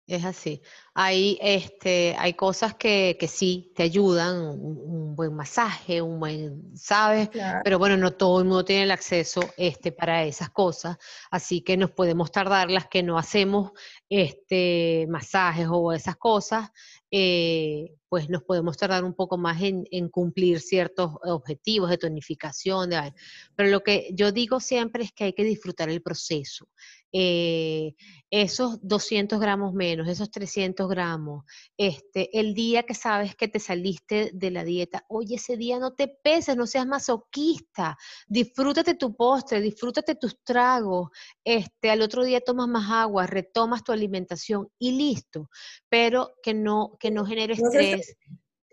es 0.07 0.25
así. 0.25 0.61
Hay, 0.93 1.37
este, 1.41 2.15
hay 2.19 2.33
cosas 2.33 2.75
que, 2.75 3.15
que 3.19 3.27
sí 3.27 3.71
te 3.75 3.83
ayudan, 3.83 4.37
un, 4.37 5.15
buen 5.15 5.33
masaje, 5.33 6.01
un 6.01 6.19
buen, 6.19 6.75
¿sabes? 6.75 7.29
Pero 7.63 7.79
bueno, 7.79 7.97
no 7.97 8.11
todo 8.13 8.39
el 8.39 8.45
mundo 8.45 8.65
tiene 8.65 8.83
el 8.83 8.91
acceso 8.91 9.41
este, 9.57 9.91
para 9.91 10.23
esas 10.23 10.49
cosas, 10.49 10.97
así 11.29 11.61
que 11.61 11.77
nos 11.77 11.91
podemos 11.91 12.31
tardar 12.31 12.71
las 12.71 12.87
que 12.87 13.03
no 13.03 13.17
hacemos 13.17 13.71
este, 14.09 15.05
masajes 15.09 15.67
o 15.69 15.93
esas 15.93 16.17
cosas, 16.17 16.69
eh, 17.11 17.93
pues 18.09 18.27
nos 18.29 18.43
podemos 18.43 18.75
tardar 18.75 19.03
un 19.03 19.13
poco 19.13 19.37
más 19.37 19.61
en, 19.61 19.85
en, 19.91 20.09
cumplir 20.09 20.59
ciertos 20.59 21.11
objetivos 21.23 21.91
de 21.91 21.99
tonificación. 21.99 22.89
De, 22.89 23.13
pero 23.55 23.69
lo 23.69 23.81
que 23.81 24.09
yo 24.13 24.31
digo 24.31 24.59
siempre 24.59 25.03
es 25.03 25.11
que 25.11 25.25
hay 25.25 25.33
que 25.33 25.43
disfrutar 25.43 25.89
el 25.89 26.01
proceso. 26.01 26.67
Eh, 27.16 27.93
esos 28.32 28.80
200 28.82 29.39
gramos 29.39 29.76
menos, 29.76 30.07
esos 30.07 30.32
300 30.32 30.89
gramos, 30.89 31.45
este, 31.78 32.39
el 32.39 32.55
día 32.55 32.82
que 32.82 32.95
sabes 32.95 33.36
que 33.36 33.47
te 33.47 33.59
saliste 33.59 34.32
de 34.34 34.49
la 34.49 34.64
dieta, 34.64 35.05
oye, 35.07 35.36
ese 35.36 35.55
día 35.55 35.78
no 35.78 35.93
te 35.93 36.07
peses, 36.07 36.57
no 36.57 36.66
seas 36.66 36.88
masoquista, 36.88 37.95
disfrútate 38.28 38.95
tu 38.95 39.16
postre, 39.16 39.61
disfrútate 39.61 40.16
tus 40.16 40.43
tragos, 40.43 41.09
este, 41.43 41.91
al 41.91 42.01
otro 42.01 42.24
día 42.24 42.41
tomas 42.41 42.68
más 42.68 42.89
agua, 42.89 43.28
retomas 43.28 43.84
tu 43.84 43.91
alimentación 43.91 44.68
y 44.80 44.93
listo, 44.93 45.51
pero 45.88 46.34
que 46.41 46.55
no, 46.55 46.97
que 46.99 47.11
no 47.11 47.28
genere 47.28 47.53
estrés. 47.53 48.18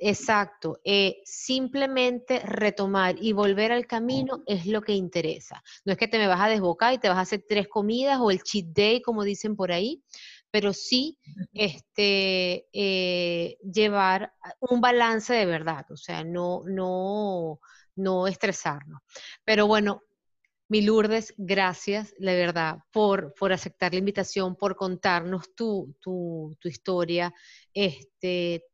Exacto, 0.02 0.80
eh, 0.82 1.20
simplemente 1.26 2.38
retomar 2.40 3.16
y 3.20 3.32
volver 3.34 3.70
al 3.70 3.86
camino 3.86 4.42
es 4.46 4.64
lo 4.64 4.80
que 4.80 4.94
interesa. 4.94 5.62
No 5.84 5.92
es 5.92 5.98
que 5.98 6.08
te 6.08 6.16
me 6.18 6.26
vas 6.26 6.40
a 6.40 6.48
desbocar 6.48 6.94
y 6.94 6.98
te 6.98 7.08
vas 7.10 7.18
a 7.18 7.20
hacer 7.22 7.44
tres 7.46 7.68
comidas 7.68 8.18
o 8.18 8.30
el 8.30 8.42
cheat 8.42 8.66
day, 8.68 9.02
como 9.02 9.24
dicen 9.24 9.56
por 9.56 9.72
ahí, 9.72 10.02
pero 10.50 10.72
sí 10.72 11.18
este, 11.52 12.66
eh, 12.72 13.58
llevar 13.62 14.32
un 14.60 14.80
balance 14.80 15.34
de 15.34 15.44
verdad, 15.44 15.84
o 15.90 15.96
sea, 15.98 16.24
no, 16.24 16.62
no, 16.64 17.60
no 17.96 18.26
estresarnos. 18.26 19.00
Pero 19.44 19.66
bueno, 19.66 20.02
mi 20.68 20.82
Lourdes, 20.82 21.34
gracias, 21.36 22.14
la 22.18 22.32
verdad, 22.34 22.78
por, 22.92 23.34
por 23.34 23.52
aceptar 23.52 23.92
la 23.92 23.98
invitación, 23.98 24.54
por 24.56 24.76
contarnos 24.76 25.52
tu, 25.56 25.96
tu, 26.00 26.56
tu 26.60 26.68
historia. 26.68 27.34
Este, 27.74 28.64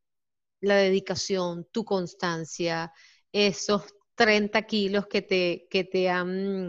la 0.60 0.76
dedicación, 0.76 1.66
tu 1.70 1.84
constancia, 1.84 2.92
esos 3.32 3.94
30 4.14 4.62
kilos 4.62 5.06
que 5.06 5.22
te, 5.22 5.66
que 5.70 5.84
te 5.84 6.08
han 6.08 6.68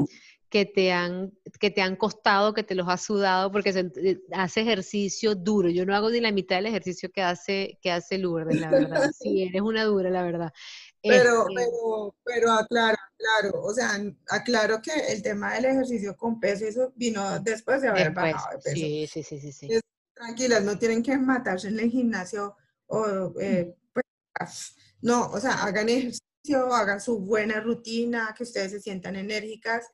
que 0.50 0.66
te 0.66 0.94
han 0.94 1.34
que 1.60 1.72
te 1.72 1.82
han 1.82 1.96
costado, 1.96 2.54
que 2.54 2.64
te 2.64 2.76
los 2.76 2.88
has 2.88 3.02
sudado 3.02 3.52
porque 3.52 3.70
eh, 3.70 4.20
hace 4.32 4.62
ejercicio 4.62 5.36
duro. 5.36 5.70
Yo 5.70 5.86
no 5.86 5.96
hago 5.96 6.10
ni 6.10 6.22
la 6.22 6.32
mitad 6.32 6.58
del 6.58 6.68
ejercicio 6.68 7.12
que 7.12 7.22
hace 7.22 7.80
que 7.82 7.92
hace 7.92 8.18
Lourdes, 8.18 8.60
la 8.60 8.72
verdad. 8.72 9.12
Sí, 9.20 9.44
eres 9.44 9.62
una 9.62 9.84
dura, 9.84 10.10
la 10.10 10.24
verdad. 10.24 10.54
Pero, 11.02 11.48
este 11.50 11.54
pero, 11.56 12.16
pero 12.24 12.52
aclaro, 12.52 12.98
claro, 13.18 13.62
o 13.62 13.74
sea, 13.74 13.92
aclaro 14.30 14.82
que 14.82 14.92
el 15.10 15.22
tema 15.22 15.54
del 15.54 15.66
ejercicio 15.66 16.16
con 16.16 16.40
peso, 16.40 16.66
eso 16.66 16.92
vino 16.96 17.40
después 17.40 17.82
de 17.82 17.90
haber 17.90 18.12
bajado 18.12 18.58
de 18.58 18.64
peso. 18.64 18.76
Sí, 18.76 19.08
sí, 19.08 19.24
sí, 19.24 19.40
sí. 19.40 19.52
sí. 19.52 19.80
tranquilas, 20.14 20.64
no 20.64 20.78
tienen 20.78 21.04
que 21.04 21.18
matarse 21.18 21.68
en 21.68 21.80
el 21.80 21.92
gimnasio 21.92 22.56
o 22.88 23.34
eh, 23.40 23.76
pues, 23.94 24.76
no, 25.02 25.30
o 25.32 25.40
sea, 25.40 25.64
hagan 25.64 25.90
ejercicio, 25.90 26.74
hagan 26.74 27.02
su 27.02 27.20
buena 27.20 27.60
rutina, 27.60 28.34
que 28.36 28.44
ustedes 28.44 28.72
se 28.72 28.82
sientan 28.82 29.16
enérgicas. 29.16 29.86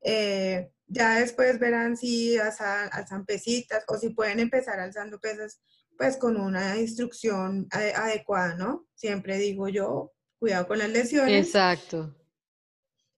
Eh, 0.00 0.72
ya 0.86 1.20
después 1.20 1.58
verán 1.58 1.96
si 1.96 2.36
alzan, 2.36 3.24
pesitas 3.24 3.84
o 3.88 3.96
si 3.96 4.10
pueden 4.10 4.40
empezar 4.40 4.78
alzando 4.78 5.18
pesas, 5.18 5.60
pues 5.96 6.16
con 6.16 6.38
una 6.38 6.78
instrucción 6.78 7.66
adecuada, 7.70 8.54
¿no? 8.56 8.86
Siempre 8.94 9.38
digo 9.38 9.68
yo, 9.68 10.12
cuidado 10.38 10.66
con 10.68 10.78
las 10.78 10.90
lesiones. 10.90 11.46
Exacto. 11.46 12.14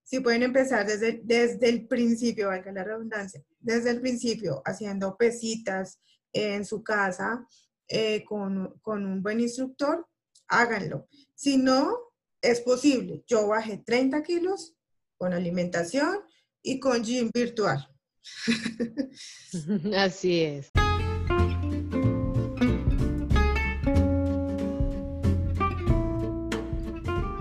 Si 0.05 0.20
pueden 0.20 0.43
empezar 0.43 0.87
desde, 0.87 1.20
desde 1.24 1.68
el 1.68 1.89
principio, 1.89 2.49
valga 2.49 2.70
la 2.70 2.85
redundancia, 2.85 3.43
desde 3.59 3.91
el 3.91 4.01
principio 4.01 4.62
haciendo 4.64 5.16
pesitas 5.16 5.99
en 6.32 6.64
su 6.64 6.85
casa, 6.85 7.47
eh, 7.89 8.24
con, 8.24 8.74
un 8.85 9.22
buen 9.22 9.41
instructor, 9.41 10.07
háganlo. 10.49 11.09
Si 11.35 11.57
no, 11.57 11.99
es 12.41 12.61
posible. 12.61 13.24
Yo 13.26 13.47
bajé 13.49 13.78
30 13.78 14.22
kilos 14.22 14.74
con 15.16 15.32
alimentación 15.32 16.20
y 16.62 16.80
con 16.80 17.03
gym 17.03 17.30
virtual. 17.32 17.89
Así 19.97 20.41
es. 20.43 20.70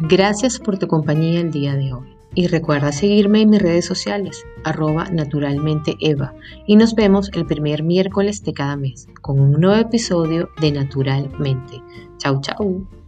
Gracias 0.09 0.59
por 0.59 0.77
tu 0.77 0.87
compañía 0.87 1.39
el 1.39 1.51
día 1.51 1.75
de 1.75 1.93
hoy. 1.93 2.12
Y 2.35 2.47
recuerda 2.47 2.91
seguirme 2.91 3.41
en 3.41 3.51
mis 3.51 3.61
redes 3.61 3.85
sociales, 3.85 4.45
arroba 4.63 5.05
naturalmente 5.11 5.95
Eva. 5.99 6.33
Y 6.65 6.75
nos 6.75 6.95
vemos 6.95 7.29
el 7.33 7.45
primer 7.45 7.83
miércoles 7.83 8.43
de 8.43 8.53
cada 8.53 8.75
mes 8.75 9.07
con 9.21 9.39
un 9.39 9.51
nuevo 9.51 9.79
episodio 9.79 10.49
de 10.59 10.71
Naturalmente. 10.71 11.81
Chau, 12.17 12.41
chau. 12.41 13.02